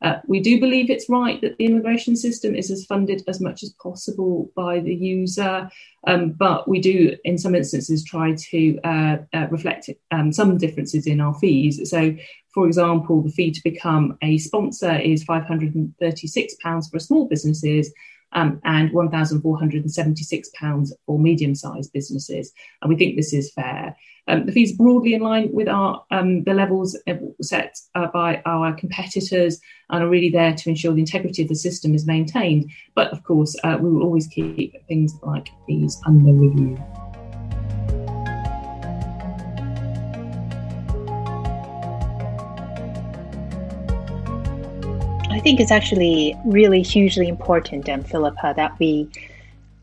Uh, 0.03 0.19
we 0.27 0.41
do 0.41 0.59
believe 0.59 0.89
it's 0.89 1.09
right 1.09 1.39
that 1.41 1.57
the 1.57 1.65
immigration 1.65 2.15
system 2.15 2.53
is 2.53 2.69
as 2.69 2.85
funded 2.85 3.23
as 3.27 3.39
much 3.39 3.63
as 3.63 3.73
possible 3.81 4.51
by 4.55 4.79
the 4.79 4.93
user, 4.93 5.69
um, 6.05 6.31
but 6.31 6.67
we 6.67 6.81
do, 6.81 7.15
in 7.23 7.37
some 7.37 7.55
instances, 7.55 8.03
try 8.03 8.35
to 8.35 8.77
uh, 8.83 9.17
uh, 9.33 9.47
reflect 9.49 9.89
um, 10.11 10.33
some 10.33 10.57
differences 10.57 11.07
in 11.07 11.21
our 11.21 11.33
fees. 11.35 11.89
So, 11.89 12.15
for 12.53 12.67
example, 12.67 13.21
the 13.21 13.31
fee 13.31 13.51
to 13.51 13.63
become 13.63 14.17
a 14.21 14.37
sponsor 14.37 14.97
is 14.97 15.25
£536 15.25 16.91
for 16.91 16.99
small 16.99 17.27
businesses 17.27 17.91
um, 18.33 18.59
and 18.63 18.91
£1,476 18.91 20.91
for 21.05 21.19
medium 21.19 21.55
sized 21.55 21.91
businesses. 21.93 22.51
And 22.81 22.89
we 22.89 22.95
think 22.95 23.15
this 23.15 23.33
is 23.33 23.51
fair. 23.51 23.95
Um, 24.27 24.45
the 24.45 24.53
fees 24.53 24.77
broadly 24.77 25.13
in 25.13 25.21
line 25.21 25.49
with 25.51 25.67
our 25.67 26.03
um, 26.09 26.45
the 26.45 26.53
levels 26.53 26.97
set 27.41 27.77
uh, 27.95 28.07
by 28.07 28.41
our 28.45 28.73
competitors 28.73 29.59
and 29.89 30.01
are 30.01 30.09
really 30.09 30.29
there 30.29 30.53
to 30.53 30.69
ensure 30.69 30.93
the 30.93 31.01
integrity 31.01 31.41
of 31.41 31.49
the 31.49 31.55
system 31.55 31.93
is 31.93 32.07
maintained. 32.07 32.71
But 32.95 33.11
of 33.11 33.23
course, 33.23 33.55
uh, 33.63 33.77
we 33.81 33.91
will 33.91 34.03
always 34.03 34.27
keep 34.27 34.75
things 34.87 35.13
like 35.23 35.49
these 35.67 35.99
under 36.05 36.31
review. 36.31 36.81
Think 45.43 45.59
it's 45.59 45.71
actually 45.71 46.37
really 46.45 46.81
hugely 46.81 47.27
important, 47.27 47.89
um, 47.89 48.01
Philippa, 48.01 48.53
that 48.55 48.79
we 48.79 49.09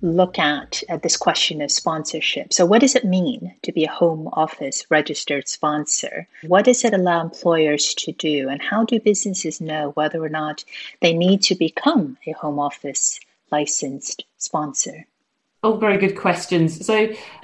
look 0.00 0.38
at 0.38 0.82
uh, 0.88 0.96
this 0.96 1.18
question 1.18 1.60
of 1.60 1.70
sponsorship. 1.70 2.54
So, 2.54 2.64
what 2.64 2.80
does 2.80 2.94
it 2.94 3.04
mean 3.04 3.54
to 3.62 3.70
be 3.70 3.84
a 3.84 3.90
Home 3.90 4.30
Office 4.32 4.86
registered 4.88 5.48
sponsor? 5.48 6.26
What 6.46 6.64
does 6.64 6.82
it 6.82 6.94
allow 6.94 7.20
employers 7.20 7.92
to 7.96 8.12
do? 8.12 8.48
And 8.48 8.62
how 8.62 8.84
do 8.86 8.98
businesses 9.00 9.60
know 9.60 9.90
whether 9.90 10.24
or 10.24 10.30
not 10.30 10.64
they 11.02 11.12
need 11.12 11.42
to 11.42 11.54
become 11.54 12.16
a 12.26 12.32
Home 12.32 12.58
Office 12.58 13.20
licensed 13.52 14.24
sponsor? 14.38 15.04
All 15.62 15.76
very 15.76 15.98
good 15.98 16.16
questions. 16.16 16.86
So, 16.86 16.94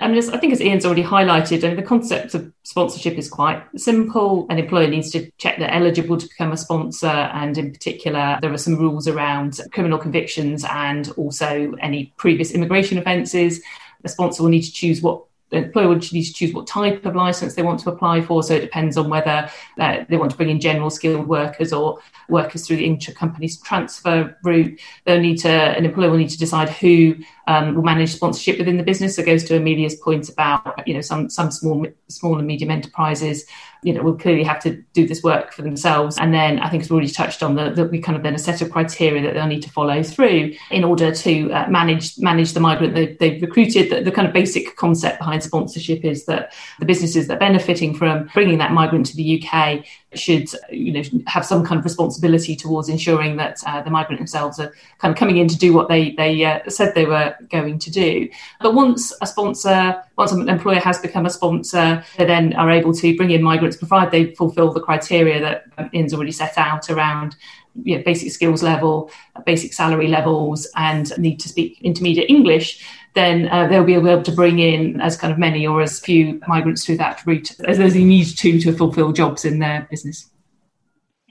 I 0.00 0.09
mean, 0.09 0.16
I 0.31 0.38
think 0.38 0.55
as 0.55 0.62
Ian's 0.62 0.87
already 0.87 1.02
highlighted, 1.02 1.62
I 1.62 1.68
mean, 1.68 1.76
the 1.76 1.83
concept 1.83 2.35
of 2.35 2.50
sponsorship 2.62 3.18
is 3.18 3.29
quite 3.29 3.62
simple. 3.76 4.46
An 4.48 4.59
employer 4.59 4.88
needs 4.88 5.11
to 5.11 5.31
check 5.37 5.59
they're 5.59 5.70
eligible 5.70 6.16
to 6.16 6.26
become 6.26 6.50
a 6.50 6.57
sponsor, 6.57 7.09
and 7.09 7.59
in 7.59 7.72
particular, 7.72 8.38
there 8.40 8.50
are 8.55 8.59
some 8.59 8.76
rules 8.76 9.07
around 9.07 9.61
criminal 9.70 9.98
convictions 9.98 10.64
and 10.64 11.11
also 11.18 11.74
any 11.83 12.14
previous 12.16 12.52
immigration 12.52 12.96
offences. 12.96 13.61
The 14.02 14.09
sponsor 14.09 14.42
will 14.42 14.50
need 14.50 14.62
to 14.62 14.72
choose 14.72 15.02
what 15.02 15.22
the 15.50 15.59
employer 15.59 15.88
would 15.88 16.12
need 16.12 16.24
to 16.24 16.33
choose 16.33 16.52
what 16.52 16.66
type 16.66 17.05
of 17.07 17.14
license 17.14 17.55
they 17.55 17.62
want 17.62 17.81
to 17.81 17.90
apply 17.90 18.20
for. 18.20 18.42
So 18.42 18.55
it 18.55 18.61
depends 18.61 18.96
on 18.96 19.09
whether 19.09 19.48
uh, 19.79 20.05
they 20.09 20.16
want 20.16 20.31
to 20.33 20.37
bring 20.37 20.50
in 20.50 20.61
general 20.61 20.90
skilled 20.90 21.29
workers 21.29 21.72
or 21.72 22.00
workers 22.29 22.66
through 22.66 22.79
the 22.79 22.87
intra-company 22.87 23.48
transfer 23.62 24.37
route. 24.42 24.81
They'll 25.05 25.20
need 25.20 25.37
to, 25.38 25.50
an 25.50 25.85
employer 25.85 26.11
will 26.11 26.18
need 26.18 26.31
to 26.31 26.38
decide 26.38 26.68
who 26.70 27.16
um, 27.46 27.74
will 27.74 27.82
manage 27.82 28.14
sponsorship 28.14 28.59
within 28.59 28.76
the 28.76 28.82
business. 28.82 29.16
So 29.16 29.22
it 29.22 29.26
goes 29.26 29.44
to 29.44 29.56
Amelia's 29.56 29.94
point 29.96 30.28
about, 30.28 30.87
you 30.87 30.94
know, 30.94 31.00
some 31.00 31.30
some 31.30 31.50
small 31.50 31.87
small 32.09 32.38
and 32.38 32.46
medium 32.46 32.70
enterprises 32.70 33.46
you 33.87 33.92
know, 33.92 34.02
will 34.02 34.16
clearly 34.16 34.42
have 34.42 34.61
to 34.61 34.82
do 34.94 35.06
this 35.06 35.22
work 35.22 35.52
for 35.52 35.62
themselves. 35.62 36.18
And 36.18 36.35
then 36.35 36.59
I 36.59 36.68
think 36.68 36.82
it's 36.82 36.90
already 36.90 37.09
touched 37.09 37.40
on 37.40 37.54
that, 37.54 37.76
we 37.90 38.00
kind 38.00 38.16
of 38.16 38.24
then 38.24 38.35
a 38.35 38.38
set 38.38 38.61
of 38.61 38.70
criteria 38.70 39.22
that 39.22 39.35
they'll 39.35 39.46
need 39.46 39.62
to 39.62 39.70
follow 39.70 40.02
through 40.02 40.54
in 40.72 40.82
order 40.82 41.12
to 41.14 41.52
uh, 41.52 41.68
manage 41.68 42.18
manage 42.18 42.52
the 42.52 42.59
migrant 42.59 42.94
they, 42.94 43.14
they've 43.20 43.40
recruited. 43.40 43.90
The, 43.90 44.02
the 44.02 44.11
kind 44.11 44.26
of 44.26 44.35
basic 44.35 44.74
concept 44.74 45.18
behind 45.18 45.44
sponsorship 45.44 46.04
is 46.04 46.26
that 46.26 46.52
the 46.80 46.85
businesses 46.85 47.28
that 47.28 47.37
are 47.37 47.38
benefiting 47.38 47.94
from 47.94 48.28
bringing 48.35 48.59
that 48.59 48.72
migrant 48.72 49.06
to 49.06 49.16
the 49.16 49.40
UK 49.40 49.85
should 50.18 50.48
you 50.70 50.92
know 50.92 51.02
have 51.26 51.44
some 51.44 51.64
kind 51.64 51.79
of 51.79 51.85
responsibility 51.85 52.57
towards 52.57 52.88
ensuring 52.88 53.37
that 53.37 53.59
uh, 53.66 53.83
the 53.83 53.90
migrant 53.90 54.18
themselves 54.18 54.59
are 54.59 54.72
kind 54.98 55.12
of 55.12 55.18
coming 55.18 55.37
in 55.37 55.48
to 55.48 55.57
do 55.57 55.72
what 55.72 55.88
they 55.88 56.11
they 56.12 56.44
uh, 56.44 56.61
said 56.68 56.94
they 56.94 57.07
were 57.07 57.35
going 57.50 57.79
to 57.79 57.90
do. 57.90 58.29
But 58.61 58.74
once 58.74 59.12
a 59.20 59.26
sponsor, 59.26 60.02
once 60.16 60.33
an 60.33 60.48
employer 60.48 60.81
has 60.81 60.98
become 60.98 61.26
a 61.26 61.31
sponsor, 61.31 62.05
they 62.16 62.24
then 62.24 62.55
are 62.55 62.70
able 62.70 62.92
to 62.94 63.16
bring 63.16 63.31
in 63.31 63.42
migrants, 63.42 63.76
provided 63.76 64.12
they 64.12 64.35
fulfil 64.35 64.72
the 64.72 64.81
criteria 64.81 65.40
that 65.40 65.64
Ian's 65.94 66.14
already 66.14 66.33
set 66.33 66.57
out 66.57 66.90
around 66.90 67.37
you 67.83 67.96
know, 67.96 68.02
basic 68.05 68.33
skills 68.33 68.62
level, 68.62 69.11
basic 69.44 69.72
salary 69.72 70.09
levels, 70.09 70.66
and 70.76 71.16
need 71.18 71.38
to 71.40 71.48
speak 71.48 71.79
intermediate 71.83 72.31
English, 72.31 72.85
then 73.16 73.48
uh, 73.48 73.66
they'll 73.66 73.83
be 73.83 73.94
able 73.94 74.22
to 74.22 74.33
bring 74.33 74.59
in 74.59 75.00
as 75.00 75.16
kind 75.16 75.33
of 75.33 75.38
many 75.38 75.66
or 75.66 75.81
as 75.81 75.98
few 75.98 76.40
migrants 76.46 76.85
through 76.85 76.98
that 76.98 77.24
route 77.26 77.59
as 77.61 77.79
they 77.79 78.05
need 78.05 78.26
to 78.26 78.61
to 78.61 78.72
fulfill 78.72 79.12
jobs 79.12 79.44
in 79.44 79.59
their 79.59 79.88
business. 79.90 80.31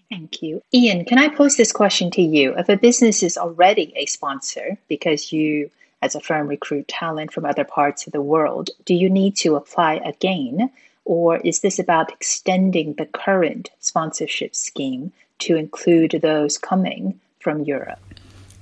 Thank 0.09 0.41
you. 0.41 0.61
Ian, 0.73 1.05
can 1.05 1.17
I 1.17 1.29
pose 1.29 1.57
this 1.57 1.71
question 1.71 2.11
to 2.11 2.21
you? 2.21 2.55
If 2.57 2.69
a 2.69 2.77
business 2.77 3.23
is 3.23 3.37
already 3.37 3.93
a 3.95 4.05
sponsor 4.07 4.77
because 4.87 5.31
you, 5.31 5.69
as 6.01 6.15
a 6.15 6.19
firm, 6.19 6.47
recruit 6.47 6.87
talent 6.87 7.31
from 7.31 7.45
other 7.45 7.63
parts 7.63 8.07
of 8.07 8.13
the 8.13 8.21
world, 8.21 8.69
do 8.85 8.93
you 8.93 9.09
need 9.09 9.35
to 9.37 9.55
apply 9.55 9.95
again? 9.95 10.71
Or 11.05 11.37
is 11.37 11.59
this 11.59 11.79
about 11.79 12.11
extending 12.11 12.93
the 12.93 13.05
current 13.05 13.69
sponsorship 13.79 14.55
scheme 14.55 15.11
to 15.39 15.55
include 15.55 16.19
those 16.21 16.57
coming 16.57 17.19
from 17.39 17.63
Europe? 17.63 17.99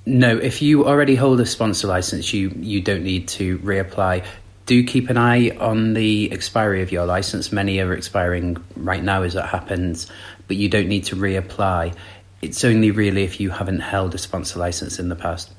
No, 0.06 0.36
if 0.36 0.60
you 0.60 0.86
already 0.86 1.14
hold 1.14 1.40
a 1.40 1.46
sponsor 1.46 1.86
license, 1.86 2.32
you, 2.34 2.50
you 2.56 2.82
don't 2.82 3.04
need 3.04 3.26
to 3.28 3.58
reapply. 3.60 4.24
Do 4.66 4.84
keep 4.84 5.08
an 5.08 5.16
eye 5.16 5.50
on 5.58 5.94
the 5.94 6.30
expiry 6.30 6.82
of 6.82 6.92
your 6.92 7.06
license. 7.06 7.52
Many 7.52 7.80
are 7.80 7.94
expiring 7.94 8.62
right 8.76 9.02
now 9.02 9.22
as 9.22 9.34
it 9.34 9.44
happens, 9.44 10.10
but 10.46 10.58
you 10.58 10.68
don't 10.68 10.88
need 10.88 11.04
to 11.04 11.16
reapply. 11.16 11.94
It's 12.42 12.64
only 12.64 12.90
really 12.90 13.24
if 13.24 13.40
you 13.40 13.48
haven't 13.48 13.80
held 13.80 14.14
a 14.14 14.18
sponsor 14.18 14.58
license 14.58 14.98
in 14.98 15.08
the 15.08 15.16
past. 15.16 15.50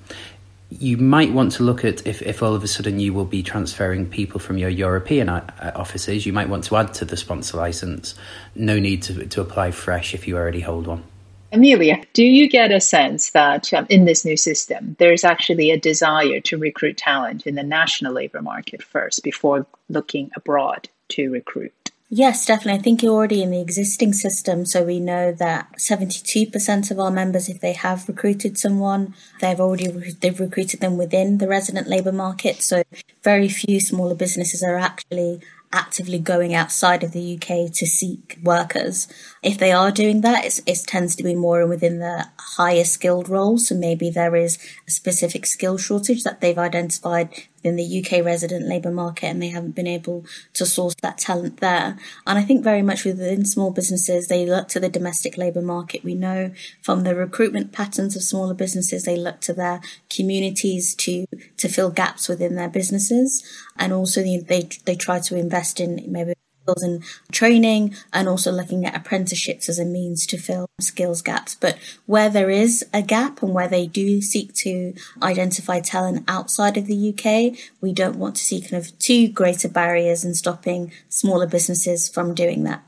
You 0.69 0.97
might 0.97 1.31
want 1.31 1.53
to 1.53 1.63
look 1.63 1.83
at 1.83 2.05
if, 2.05 2.21
if 2.21 2.43
all 2.43 2.53
of 2.53 2.63
a 2.63 2.67
sudden 2.67 2.99
you 2.99 3.13
will 3.13 3.25
be 3.25 3.41
transferring 3.41 4.07
people 4.07 4.39
from 4.39 4.59
your 4.59 4.69
European 4.69 5.29
uh, 5.29 5.71
offices, 5.75 6.25
you 6.25 6.33
might 6.33 6.49
want 6.49 6.65
to 6.65 6.75
add 6.75 6.93
to 6.95 7.05
the 7.05 7.17
sponsor 7.17 7.57
license. 7.57 8.13
No 8.53 8.77
need 8.77 9.01
to, 9.03 9.25
to 9.25 9.41
apply 9.41 9.71
fresh 9.71 10.13
if 10.13 10.27
you 10.27 10.37
already 10.37 10.61
hold 10.61 10.85
one. 10.85 11.03
Amelia, 11.51 12.03
do 12.13 12.23
you 12.23 12.49
get 12.49 12.71
a 12.71 12.81
sense 12.81 13.31
that 13.31 13.73
um, 13.73 13.85
in 13.89 14.05
this 14.05 14.25
new 14.25 14.35
system, 14.35 14.95
there's 14.99 15.23
actually 15.23 15.71
a 15.71 15.79
desire 15.79 16.41
to 16.41 16.57
recruit 16.57 16.97
talent 16.97 17.45
in 17.47 17.55
the 17.55 17.63
national 17.63 18.13
labor 18.13 18.41
market 18.41 18.83
first 18.83 19.23
before 19.23 19.65
looking 19.89 20.31
abroad 20.35 20.89
to 21.09 21.31
recruit? 21.31 21.91
Yes, 22.09 22.45
definitely. 22.45 22.79
I 22.79 22.83
think 22.83 23.01
you're 23.01 23.13
already 23.13 23.41
in 23.41 23.49
the 23.49 23.59
existing 23.59 24.13
system. 24.13 24.65
So 24.65 24.83
we 24.83 24.99
know 24.99 25.31
that 25.31 25.73
72% 25.77 26.91
of 26.91 26.99
our 26.99 27.09
members, 27.09 27.49
if 27.49 27.61
they 27.61 27.73
have 27.73 28.07
recruited 28.07 28.59
someone, 28.59 29.15
they've 29.41 29.59
already, 29.59 29.87
they've 30.21 30.39
recruited 30.39 30.81
them 30.81 30.97
within 30.97 31.39
the 31.39 31.47
resident 31.47 31.87
labour 31.87 32.11
market. 32.11 32.61
So 32.61 32.83
very 33.23 33.49
few 33.49 33.79
smaller 33.79 34.13
businesses 34.13 34.61
are 34.61 34.77
actually 34.77 35.41
actively 35.75 36.17
going 36.17 36.55
outside 36.55 37.03
of 37.03 37.11
the 37.11 37.35
UK 37.35 37.71
to 37.73 37.85
seek 37.85 38.39
workers. 38.41 39.07
If 39.43 39.57
they 39.57 39.71
are 39.71 39.91
doing 39.91 40.21
that, 40.21 40.61
it 40.65 40.83
tends 40.87 41.15
to 41.17 41.23
be 41.23 41.35
more 41.35 41.67
within 41.67 41.99
the 41.99 42.27
higher 42.39 42.85
skilled 42.85 43.27
roles. 43.27 43.67
So 43.67 43.75
maybe 43.75 44.09
there 44.09 44.35
is 44.35 44.57
a 44.87 44.91
specific 44.91 45.45
skill 45.45 45.77
shortage 45.77 46.23
that 46.23 46.39
they've 46.39 46.57
identified 46.57 47.29
in 47.65 47.75
the 47.75 48.03
UK 48.03 48.23
resident 48.23 48.67
labour 48.67 48.91
market 48.91 49.27
and 49.27 49.41
they 49.41 49.49
haven't 49.49 49.75
been 49.75 49.87
able 49.87 50.25
to 50.53 50.65
source 50.65 50.95
that 51.01 51.17
talent 51.17 51.59
there. 51.59 51.97
And 52.27 52.37
I 52.37 52.43
think 52.43 52.63
very 52.63 52.81
much 52.81 53.03
within 53.03 53.45
small 53.45 53.71
businesses, 53.71 54.27
they 54.27 54.45
look 54.45 54.67
to 54.69 54.79
the 54.79 54.89
domestic 54.89 55.37
labour 55.37 55.61
market. 55.61 56.03
We 56.03 56.15
know 56.15 56.51
from 56.81 57.03
the 57.03 57.15
recruitment 57.15 57.71
patterns 57.71 58.15
of 58.15 58.23
smaller 58.23 58.53
businesses, 58.53 59.03
they 59.03 59.17
look 59.17 59.41
to 59.41 59.53
their 59.53 59.81
communities 60.09 60.95
to, 60.95 61.25
to 61.57 61.67
fill 61.67 61.89
gaps 61.89 62.29
within 62.29 62.55
their 62.55 62.69
businesses. 62.69 63.43
And 63.77 63.91
also 63.91 64.21
they, 64.21 64.69
they 64.85 64.95
try 64.95 65.19
to 65.19 65.35
invest 65.35 65.79
in 65.79 66.03
maybe 66.07 66.33
skills 66.65 66.83
and 66.83 67.03
training 67.31 67.95
and 68.11 68.27
also 68.27 68.51
looking 68.51 68.85
at 68.85 68.95
apprenticeships 68.95 69.69
as 69.69 69.79
a 69.79 69.85
means 69.85 70.25
to 70.27 70.37
fill 70.37 70.67
skills 70.79 71.21
gaps. 71.21 71.55
But 71.55 71.77
where 72.05 72.29
there 72.29 72.49
is 72.49 72.85
a 72.93 73.01
gap 73.01 73.41
and 73.41 73.53
where 73.53 73.67
they 73.67 73.87
do 73.87 74.21
seek 74.21 74.53
to 74.55 74.93
identify 75.21 75.79
talent 75.79 76.25
outside 76.27 76.77
of 76.77 76.87
the 76.87 77.09
UK, 77.09 77.57
we 77.81 77.93
don't 77.93 78.17
want 78.17 78.35
to 78.37 78.43
see 78.43 78.61
kind 78.61 78.83
of 78.83 78.97
too 78.99 79.27
greater 79.27 79.69
barriers 79.69 80.25
in 80.25 80.33
stopping 80.33 80.91
smaller 81.09 81.47
businesses 81.47 82.09
from 82.09 82.33
doing 82.33 82.63
that. 82.63 82.83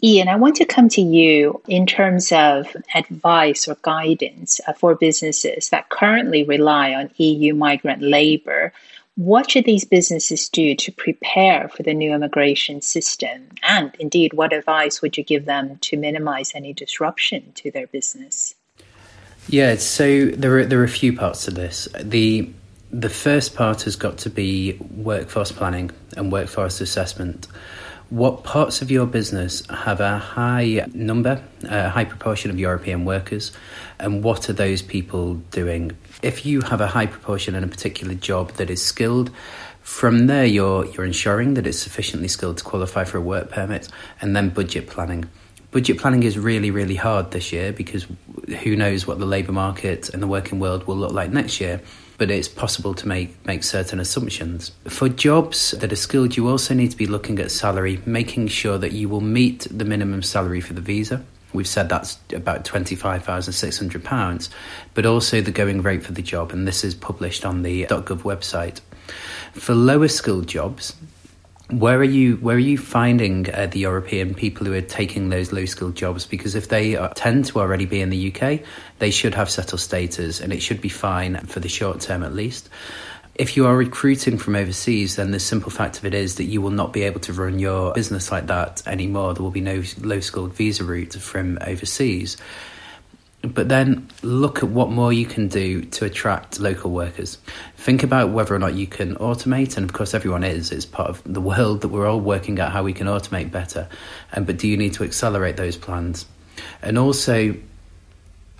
Ian, 0.00 0.28
I 0.28 0.36
want 0.36 0.54
to 0.56 0.64
come 0.64 0.88
to 0.90 1.00
you 1.00 1.60
in 1.66 1.84
terms 1.84 2.30
of 2.30 2.68
advice 2.94 3.66
or 3.66 3.76
guidance 3.82 4.60
for 4.78 4.94
businesses 4.94 5.70
that 5.70 5.88
currently 5.88 6.44
rely 6.44 6.94
on 6.94 7.10
EU 7.16 7.52
migrant 7.52 8.00
labor 8.00 8.72
what 9.18 9.50
should 9.50 9.64
these 9.64 9.84
businesses 9.84 10.48
do 10.48 10.76
to 10.76 10.92
prepare 10.92 11.68
for 11.68 11.82
the 11.82 11.92
new 11.92 12.14
immigration 12.14 12.80
system? 12.80 13.48
And 13.64 13.92
indeed, 13.98 14.32
what 14.32 14.52
advice 14.52 15.02
would 15.02 15.18
you 15.18 15.24
give 15.24 15.44
them 15.44 15.76
to 15.78 15.96
minimize 15.96 16.52
any 16.54 16.72
disruption 16.72 17.50
to 17.56 17.72
their 17.72 17.88
business? 17.88 18.54
Yeah, 19.48 19.74
so 19.74 20.26
there 20.26 20.58
are 20.58 20.64
there 20.64 20.78
are 20.78 20.84
a 20.84 20.88
few 20.88 21.16
parts 21.16 21.46
to 21.46 21.50
this. 21.50 21.88
The 22.00 22.48
the 22.92 23.08
first 23.08 23.56
part 23.56 23.82
has 23.82 23.96
got 23.96 24.18
to 24.18 24.30
be 24.30 24.78
workforce 24.94 25.50
planning 25.50 25.90
and 26.16 26.30
workforce 26.30 26.80
assessment. 26.80 27.48
What 28.10 28.42
parts 28.42 28.80
of 28.80 28.90
your 28.90 29.04
business 29.04 29.62
have 29.68 30.00
a 30.00 30.16
high 30.16 30.86
number, 30.94 31.42
a 31.64 31.90
high 31.90 32.06
proportion 32.06 32.50
of 32.50 32.58
European 32.58 33.04
workers, 33.04 33.52
and 33.98 34.24
what 34.24 34.48
are 34.48 34.54
those 34.54 34.80
people 34.80 35.34
doing? 35.50 35.92
If 36.22 36.46
you 36.46 36.62
have 36.62 36.80
a 36.80 36.86
high 36.86 37.04
proportion 37.04 37.54
in 37.54 37.64
a 37.64 37.68
particular 37.68 38.14
job 38.14 38.52
that 38.52 38.70
is 38.70 38.82
skilled, 38.82 39.30
from 39.82 40.26
there 40.26 40.46
you're 40.46 40.86
you're 40.86 41.04
ensuring 41.04 41.52
that 41.54 41.66
it's 41.66 41.78
sufficiently 41.78 42.28
skilled 42.28 42.56
to 42.58 42.64
qualify 42.64 43.04
for 43.04 43.18
a 43.18 43.20
work 43.20 43.50
permit, 43.50 43.88
and 44.22 44.34
then 44.34 44.48
budget 44.48 44.86
planning. 44.86 45.28
budget 45.70 45.98
planning 45.98 46.22
is 46.22 46.38
really, 46.38 46.70
really 46.70 46.94
hard 46.94 47.30
this 47.30 47.52
year 47.52 47.72
because 47.72 48.06
who 48.62 48.74
knows 48.74 49.06
what 49.06 49.18
the 49.18 49.26
labour 49.26 49.52
market 49.52 50.08
and 50.10 50.22
the 50.22 50.26
working 50.26 50.58
world 50.58 50.86
will 50.86 50.96
look 50.96 51.12
like 51.12 51.30
next 51.30 51.60
year. 51.60 51.80
But 52.18 52.30
it's 52.30 52.48
possible 52.48 52.94
to 52.94 53.08
make, 53.08 53.46
make 53.46 53.62
certain 53.62 54.00
assumptions. 54.00 54.72
For 54.84 55.08
jobs 55.08 55.70
that 55.70 55.92
are 55.92 55.96
skilled, 55.96 56.36
you 56.36 56.48
also 56.48 56.74
need 56.74 56.90
to 56.90 56.96
be 56.96 57.06
looking 57.06 57.38
at 57.38 57.50
salary, 57.50 58.02
making 58.04 58.48
sure 58.48 58.76
that 58.76 58.92
you 58.92 59.08
will 59.08 59.20
meet 59.20 59.66
the 59.70 59.84
minimum 59.84 60.22
salary 60.22 60.60
for 60.60 60.74
the 60.74 60.80
visa. 60.80 61.24
We've 61.52 61.66
said 61.66 61.88
that's 61.88 62.18
about 62.34 62.64
£25,600, 62.64 64.48
but 64.94 65.06
also 65.06 65.40
the 65.40 65.50
going 65.50 65.80
rate 65.80 66.02
for 66.02 66.12
the 66.12 66.20
job, 66.20 66.52
and 66.52 66.68
this 66.68 66.84
is 66.84 66.94
published 66.94 67.46
on 67.46 67.62
the 67.62 67.86
.gov 67.86 68.22
website. 68.22 68.80
For 69.52 69.74
lower 69.74 70.08
skilled 70.08 70.46
jobs, 70.46 70.94
where 71.70 71.98
are 71.98 72.04
you? 72.04 72.36
Where 72.36 72.56
are 72.56 72.58
you 72.58 72.78
finding 72.78 73.52
uh, 73.52 73.66
the 73.66 73.80
European 73.80 74.34
people 74.34 74.66
who 74.66 74.72
are 74.72 74.80
taking 74.80 75.28
those 75.28 75.52
low 75.52 75.66
skilled 75.66 75.96
jobs? 75.96 76.24
Because 76.24 76.54
if 76.54 76.68
they 76.68 76.96
are, 76.96 77.12
tend 77.12 77.44
to 77.46 77.60
already 77.60 77.84
be 77.84 78.00
in 78.00 78.08
the 78.08 78.32
UK, 78.32 78.60
they 78.98 79.10
should 79.10 79.34
have 79.34 79.50
settled 79.50 79.80
status, 79.80 80.40
and 80.40 80.52
it 80.52 80.62
should 80.62 80.80
be 80.80 80.88
fine 80.88 81.36
for 81.46 81.60
the 81.60 81.68
short 81.68 82.00
term 82.00 82.22
at 82.22 82.34
least. 82.34 82.70
If 83.34 83.56
you 83.56 83.66
are 83.66 83.76
recruiting 83.76 84.38
from 84.38 84.56
overseas, 84.56 85.16
then 85.16 85.30
the 85.30 85.38
simple 85.38 85.70
fact 85.70 85.98
of 85.98 86.06
it 86.06 86.14
is 86.14 86.36
that 86.36 86.44
you 86.44 86.60
will 86.62 86.70
not 86.70 86.92
be 86.92 87.02
able 87.02 87.20
to 87.20 87.32
run 87.32 87.58
your 87.58 87.92
business 87.92 88.32
like 88.32 88.46
that 88.46 88.82
anymore. 88.86 89.34
There 89.34 89.42
will 89.42 89.50
be 89.50 89.60
no 89.60 89.82
low 90.00 90.20
skilled 90.20 90.54
visa 90.54 90.84
route 90.84 91.14
from 91.14 91.58
overseas 91.60 92.36
but 93.48 93.68
then 93.68 94.08
look 94.22 94.58
at 94.58 94.68
what 94.68 94.90
more 94.90 95.12
you 95.12 95.26
can 95.26 95.48
do 95.48 95.82
to 95.82 96.04
attract 96.04 96.60
local 96.60 96.90
workers. 96.90 97.38
Think 97.76 98.02
about 98.02 98.30
whether 98.30 98.54
or 98.54 98.58
not 98.58 98.74
you 98.74 98.86
can 98.86 99.16
automate, 99.16 99.76
and 99.76 99.84
of 99.84 99.92
course, 99.92 100.14
everyone 100.14 100.44
is. 100.44 100.72
It's 100.72 100.84
part 100.84 101.08
of 101.08 101.22
the 101.24 101.40
world 101.40 101.80
that 101.80 101.88
we're 101.88 102.06
all 102.06 102.20
working 102.20 102.60
out 102.60 102.72
how 102.72 102.82
we 102.82 102.92
can 102.92 103.06
automate 103.06 103.50
better. 103.50 103.88
And 104.32 104.46
but 104.46 104.58
do 104.58 104.68
you 104.68 104.76
need 104.76 104.94
to 104.94 105.04
accelerate 105.04 105.56
those 105.56 105.76
plans? 105.76 106.26
And 106.82 106.98
also, 106.98 107.54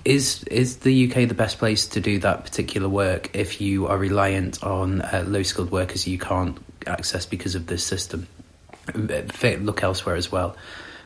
is 0.05 0.44
is 0.44 0.79
the 0.79 1.11
UK 1.11 1.29
the 1.29 1.35
best 1.35 1.59
place 1.59 1.87
to 1.88 2.01
do 2.01 2.18
that 2.20 2.44
particular 2.44 2.88
work 2.88 3.35
if 3.35 3.61
you 3.61 3.87
are 3.87 3.98
reliant 3.98 4.62
on 4.62 5.03
uh, 5.03 5.24
low 5.27 5.42
skilled 5.42 5.70
workers 5.70 6.07
you 6.07 6.18
can't 6.18 6.59
access 6.87 7.27
because 7.27 7.55
of 7.55 7.66
this 7.66 7.85
system? 7.85 8.27
Look 8.94 9.83
elsewhere 9.83 10.16
as 10.16 10.33
well 10.33 10.57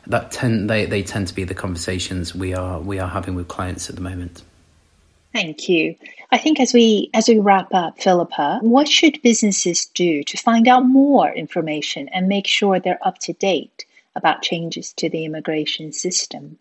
that 0.07 0.31
tend 0.31 0.69
they, 0.69 0.87
they 0.87 1.03
tend 1.03 1.29
to 1.29 1.35
be 1.35 1.45
the 1.45 1.55
conversations 1.55 2.35
we 2.35 2.55
are 2.55 2.81
we 2.81 2.99
are 2.99 3.09
having 3.09 3.35
with 3.35 3.49
clients 3.49 3.89
at 3.89 3.97
the 3.97 4.03
moment. 4.03 4.43
Thank 5.33 5.69
you. 5.69 5.97
I 6.31 6.39
think 6.39 6.61
as 6.61 6.75
we 6.75 7.11
as 7.15 7.29
we 7.29 7.39
wrap 7.39 7.73
up, 7.73 8.01
Philippa, 8.01 8.61
what 8.63 8.89
should 8.89 9.21
businesses 9.23 9.87
do 9.87 10.23
to 10.25 10.37
find 10.37 10.69
out 10.69 10.87
more 10.87 11.33
information 11.33 12.09
and 12.09 12.29
make 12.29 12.47
sure 12.47 12.79
they're 12.79 13.07
up 13.07 13.19
to 13.21 13.33
date 13.33 13.87
about 14.15 14.43
changes 14.43 14.93
to 14.95 15.09
the 15.09 15.25
immigration 15.25 15.93
system? 15.93 16.59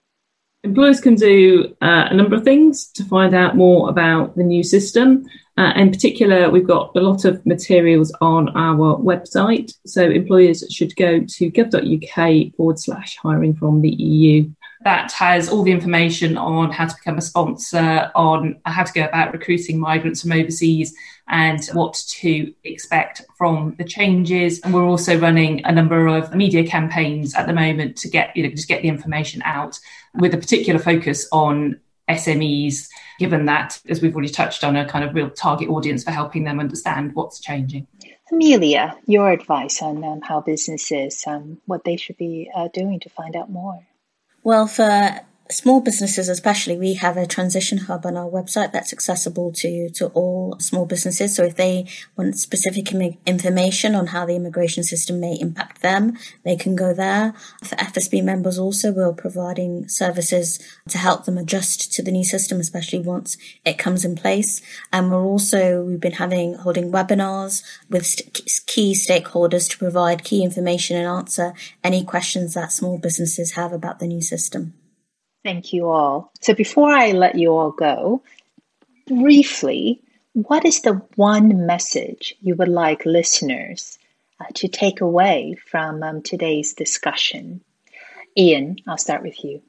Employers 0.63 1.01
can 1.01 1.15
do 1.15 1.75
uh, 1.81 2.07
a 2.09 2.13
number 2.13 2.35
of 2.35 2.43
things 2.43 2.85
to 2.93 3.03
find 3.03 3.33
out 3.33 3.55
more 3.55 3.89
about 3.89 4.35
the 4.35 4.43
new 4.43 4.63
system. 4.63 5.25
Uh, 5.57 5.73
in 5.75 5.91
particular, 5.91 6.49
we've 6.49 6.67
got 6.67 6.95
a 6.95 7.01
lot 7.01 7.25
of 7.25 7.45
materials 7.45 8.11
on 8.21 8.49
our 8.57 8.97
website. 8.97 9.73
So 9.85 10.01
employers 10.09 10.65
should 10.71 10.95
go 10.95 11.19
to 11.19 11.51
gov.uk 11.51 12.55
forward 12.55 12.79
slash 12.79 13.17
hiring 13.17 13.53
from 13.55 13.81
the 13.81 13.89
EU. 13.89 14.49
That 14.83 15.11
has 15.11 15.49
all 15.49 15.61
the 15.61 15.71
information 15.71 16.37
on 16.37 16.71
how 16.71 16.87
to 16.87 16.95
become 16.95 17.17
a 17.17 17.21
sponsor, 17.21 18.11
on 18.15 18.59
how 18.65 18.83
to 18.83 18.93
go 18.93 19.03
about 19.03 19.33
recruiting 19.33 19.79
migrants 19.79 20.21
from 20.21 20.31
overseas, 20.31 20.95
and 21.27 21.63
what 21.73 21.93
to 22.07 22.53
expect 22.63 23.21
from 23.37 23.75
the 23.77 23.83
changes. 23.83 24.59
And 24.61 24.73
we're 24.73 24.85
also 24.85 25.19
running 25.19 25.63
a 25.65 25.71
number 25.71 26.07
of 26.07 26.33
media 26.33 26.65
campaigns 26.65 27.35
at 27.35 27.45
the 27.45 27.53
moment 27.53 27.97
to 27.97 28.09
get, 28.09 28.35
you 28.35 28.43
know, 28.43 28.49
just 28.49 28.67
get 28.67 28.81
the 28.81 28.87
information 28.87 29.43
out 29.45 29.77
with 30.15 30.33
a 30.33 30.37
particular 30.37 30.79
focus 30.79 31.27
on 31.31 31.79
SMEs, 32.09 32.87
given 33.21 33.45
that, 33.45 33.79
as 33.87 34.01
we've 34.01 34.15
already 34.15 34.31
touched 34.31 34.63
on, 34.63 34.75
a 34.75 34.83
kind 34.83 35.05
of 35.05 35.13
real 35.13 35.29
target 35.29 35.69
audience 35.69 36.03
for 36.03 36.09
helping 36.09 36.43
them 36.43 36.59
understand 36.59 37.13
what's 37.13 37.39
changing. 37.39 37.85
Amelia, 38.31 38.97
your 39.05 39.29
advice 39.29 39.79
on 39.79 40.03
um, 40.03 40.21
how 40.21 40.41
businesses, 40.41 41.23
um, 41.27 41.61
what 41.67 41.83
they 41.83 41.97
should 41.97 42.17
be 42.17 42.49
uh, 42.55 42.67
doing 42.73 42.99
to 43.01 43.09
find 43.09 43.35
out 43.35 43.51
more? 43.51 43.85
Well, 44.43 44.65
for 44.65 45.19
small 45.51 45.81
businesses 45.81 46.29
especially 46.29 46.77
we 46.77 46.93
have 46.93 47.17
a 47.17 47.25
transition 47.25 47.77
hub 47.77 48.05
on 48.05 48.17
our 48.17 48.29
website 48.29 48.71
that's 48.71 48.93
accessible 48.93 49.51
to 49.51 49.89
to 49.89 50.07
all 50.07 50.57
small 50.59 50.85
businesses. 50.85 51.35
So 51.35 51.43
if 51.43 51.55
they 51.55 51.87
want 52.15 52.37
specific 52.37 52.91
Im- 52.93 53.17
information 53.25 53.95
on 53.95 54.07
how 54.07 54.25
the 54.25 54.35
immigration 54.35 54.83
system 54.83 55.19
may 55.19 55.37
impact 55.39 55.81
them 55.81 56.17
they 56.43 56.55
can 56.55 56.75
go 56.75 56.93
there. 56.93 57.33
For 57.63 57.75
fsb 57.75 58.23
members 58.23 58.57
also 58.57 58.91
we're 58.91 59.13
providing 59.13 59.87
services 59.87 60.59
to 60.89 60.97
help 60.97 61.25
them 61.25 61.37
adjust 61.37 61.93
to 61.93 62.03
the 62.03 62.11
new 62.11 62.23
system 62.23 62.59
especially 62.59 62.99
once 62.99 63.37
it 63.65 63.77
comes 63.77 64.05
in 64.05 64.15
place. 64.15 64.61
And 64.93 65.11
we're 65.11 65.25
also 65.25 65.83
we've 65.83 65.99
been 65.99 66.13
having 66.13 66.55
holding 66.55 66.91
webinars 66.91 67.63
with 67.89 68.05
st- 68.05 68.65
key 68.67 68.93
stakeholders 68.93 69.69
to 69.69 69.77
provide 69.77 70.23
key 70.23 70.43
information 70.43 70.97
and 70.97 71.07
answer 71.07 71.53
any 71.83 72.03
questions 72.03 72.53
that 72.53 72.71
small 72.71 72.97
businesses 72.97 73.51
have 73.51 73.73
about 73.73 73.99
the 73.99 74.07
new 74.07 74.21
system 74.21 74.73
Thank 75.43 75.73
you 75.73 75.89
all. 75.89 76.31
So 76.41 76.53
before 76.53 76.91
I 76.91 77.11
let 77.11 77.35
you 77.35 77.51
all 77.51 77.71
go, 77.71 78.21
briefly, 79.07 80.01
what 80.33 80.65
is 80.65 80.81
the 80.81 81.01
one 81.15 81.65
message 81.65 82.35
you 82.41 82.55
would 82.55 82.67
like 82.67 83.05
listeners 83.05 83.97
uh, 84.39 84.45
to 84.55 84.67
take 84.67 85.01
away 85.01 85.57
from 85.69 86.03
um, 86.03 86.21
today's 86.21 86.73
discussion? 86.73 87.61
Ian, 88.37 88.77
I'll 88.87 88.97
start 88.97 89.23
with 89.23 89.43
you. 89.43 89.61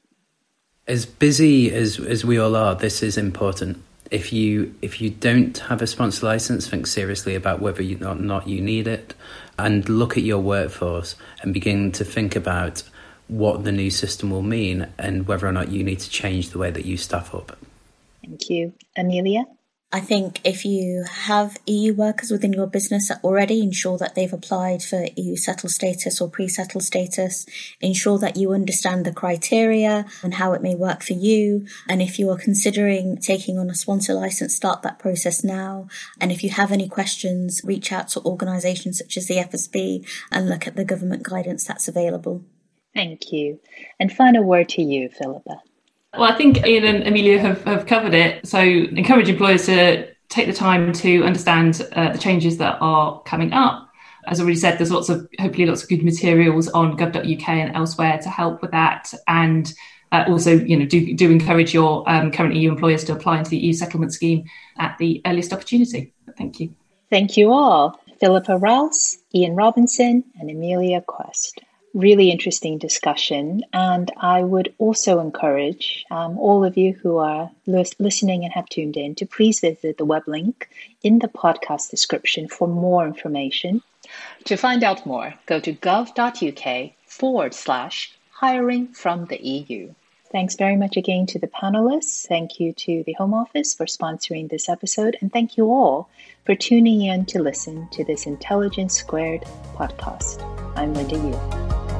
As 0.87 1.05
busy 1.05 1.71
as, 1.73 1.99
as 1.99 2.23
we 2.23 2.37
all 2.37 2.55
are, 2.55 2.75
this 2.75 3.01
is 3.01 3.17
important. 3.17 3.81
If 4.11 4.31
you 4.31 4.75
if 4.81 5.01
you 5.01 5.09
don't 5.09 5.57
have 5.57 5.81
a 5.81 5.87
sponsor 5.87 6.27
license, 6.27 6.67
think 6.67 6.85
seriously 6.85 7.33
about 7.33 7.61
whether 7.61 7.81
or 7.81 8.15
not 8.15 8.47
you 8.47 8.61
need 8.61 8.87
it, 8.87 9.15
and 9.57 9.87
look 9.89 10.17
at 10.17 10.23
your 10.23 10.39
workforce 10.39 11.15
and 11.41 11.53
begin 11.53 11.91
to 11.93 12.05
think 12.05 12.35
about 12.35 12.83
what 13.27 13.63
the 13.63 13.71
new 13.71 13.89
system 13.89 14.29
will 14.29 14.41
mean 14.41 14.87
and 14.97 15.27
whether 15.27 15.47
or 15.47 15.51
not 15.51 15.69
you 15.69 15.83
need 15.83 15.99
to 15.99 16.09
change 16.09 16.49
the 16.49 16.57
way 16.57 16.71
that 16.71 16.85
you 16.85 16.97
staff 16.97 17.33
up. 17.33 17.57
Thank 18.21 18.49
you. 18.49 18.73
Amelia? 18.95 19.45
I 19.95 19.99
think 19.99 20.41
if 20.43 20.65
you 20.65 21.05
have 21.07 21.59
EU 21.67 21.93
workers 21.93 22.31
within 22.31 22.51
your 22.51 22.65
business 22.65 23.11
already, 23.23 23.61
ensure 23.61 23.95
that 23.99 24.15
they've 24.15 24.33
applied 24.33 24.81
for 24.81 25.05
EU 25.15 25.35
settled 25.35 25.71
status 25.71 26.19
or 26.19 26.27
pre-settled 26.27 26.83
status. 26.83 27.45
Ensure 27.79 28.17
that 28.17 28.35
you 28.35 28.53
understand 28.53 29.05
the 29.05 29.11
criteria 29.11 30.07
and 30.23 30.33
how 30.33 30.53
it 30.53 30.63
may 30.63 30.73
work 30.73 31.03
for 31.03 31.13
you. 31.13 31.67
And 31.87 32.01
if 32.01 32.17
you 32.17 32.31
are 32.31 32.37
considering 32.37 33.17
taking 33.17 33.59
on 33.59 33.69
a 33.69 33.75
sponsor 33.75 34.15
license, 34.15 34.55
start 34.55 34.81
that 34.81 34.97
process 34.97 35.43
now. 35.43 35.87
And 36.19 36.31
if 36.31 36.43
you 36.43 36.49
have 36.49 36.71
any 36.71 36.89
questions, 36.89 37.61
reach 37.63 37.91
out 37.91 38.07
to 38.09 38.21
organisations 38.21 38.97
such 38.97 39.15
as 39.15 39.27
the 39.27 39.35
FSB 39.35 40.07
and 40.31 40.49
look 40.49 40.65
at 40.65 40.75
the 40.75 40.85
government 40.85 41.21
guidance 41.21 41.65
that's 41.65 41.87
available. 41.87 42.43
Thank 42.93 43.31
you. 43.31 43.59
And 43.99 44.11
final 44.11 44.43
word 44.43 44.69
to 44.69 44.81
you, 44.81 45.09
Philippa. 45.09 45.61
Well, 46.13 46.31
I 46.31 46.35
think 46.35 46.65
Ian 46.65 46.83
and 46.83 47.07
Amelia 47.07 47.39
have, 47.39 47.63
have 47.63 47.85
covered 47.87 48.13
it. 48.13 48.47
So 48.47 48.59
encourage 48.59 49.29
employers 49.29 49.65
to 49.65 50.07
take 50.29 50.45
the 50.47 50.53
time 50.53 50.93
to 50.93 51.23
understand 51.23 51.87
uh, 51.93 52.11
the 52.11 52.19
changes 52.19 52.57
that 52.57 52.77
are 52.81 53.21
coming 53.23 53.51
up. 53.51 53.89
As 54.27 54.39
I 54.39 54.43
already 54.43 54.59
said, 54.59 54.77
there's 54.77 54.91
lots 54.91 55.09
of 55.09 55.27
hopefully 55.39 55.65
lots 55.65 55.83
of 55.83 55.89
good 55.89 56.03
materials 56.03 56.69
on 56.69 56.95
gov.uk 56.97 57.49
and 57.49 57.75
elsewhere 57.75 58.19
to 58.19 58.29
help 58.29 58.61
with 58.61 58.71
that. 58.71 59.11
And 59.27 59.73
uh, 60.11 60.25
also, 60.27 60.55
you 60.55 60.77
know, 60.77 60.85
do, 60.85 61.15
do 61.15 61.31
encourage 61.31 61.73
your 61.73 62.07
um, 62.09 62.31
current 62.31 62.55
EU 62.55 62.69
employers 62.69 63.03
to 63.05 63.13
apply 63.13 63.39
into 63.39 63.49
the 63.49 63.57
EU 63.57 63.73
settlement 63.73 64.13
scheme 64.13 64.45
at 64.77 64.97
the 64.99 65.21
earliest 65.25 65.51
opportunity. 65.51 66.13
Thank 66.37 66.59
you. 66.59 66.73
Thank 67.09 67.37
you 67.37 67.51
all. 67.51 67.99
Philippa 68.19 68.57
Rouse, 68.57 69.17
Ian 69.35 69.55
Robinson, 69.55 70.23
and 70.39 70.49
Amelia 70.49 71.01
Quest 71.01 71.59
really 71.93 72.31
interesting 72.31 72.77
discussion. 72.77 73.63
And 73.71 74.11
I 74.17 74.43
would 74.43 74.73
also 74.77 75.19
encourage 75.19 76.05
um, 76.09 76.37
all 76.37 76.65
of 76.65 76.77
you 76.77 76.93
who 76.93 77.17
are 77.17 77.51
listening 77.67 78.43
and 78.43 78.53
have 78.53 78.67
tuned 78.67 78.97
in 78.97 79.15
to 79.15 79.25
please 79.25 79.59
visit 79.59 79.97
the 79.97 80.05
web 80.05 80.23
link 80.27 80.69
in 81.03 81.19
the 81.19 81.27
podcast 81.27 81.89
description 81.89 82.47
for 82.47 82.67
more 82.67 83.05
information. 83.05 83.81
To 84.45 84.57
find 84.57 84.83
out 84.83 85.05
more, 85.05 85.35
go 85.45 85.59
to 85.59 85.73
gov.uk 85.73 86.91
forward 87.05 87.53
slash 87.53 88.11
hiring 88.31 88.87
from 88.87 89.25
the 89.25 89.41
EU. 89.41 89.93
Thanks 90.33 90.55
very 90.55 90.75
much 90.75 90.97
again 90.97 91.27
to 91.27 91.37
the 91.37 91.47
panelists. 91.47 92.27
Thank 92.27 92.59
you 92.59 92.73
to 92.73 93.03
the 93.05 93.13
Home 93.13 93.35
Office 93.35 93.75
for 93.75 93.85
sponsoring 93.85 94.49
this 94.49 94.67
episode. 94.67 95.15
And 95.21 95.31
thank 95.31 95.57
you 95.57 95.65
all 95.65 96.09
for 96.43 96.55
tuning 96.55 97.03
in 97.03 97.25
to 97.27 97.39
listen 97.39 97.87
to 97.91 98.03
this 98.03 98.25
Intelligence 98.25 98.95
Squared 98.95 99.43
podcast. 99.75 100.41
I'm 100.75 100.95
Linda 100.95 101.17
Yueh. 101.17 101.92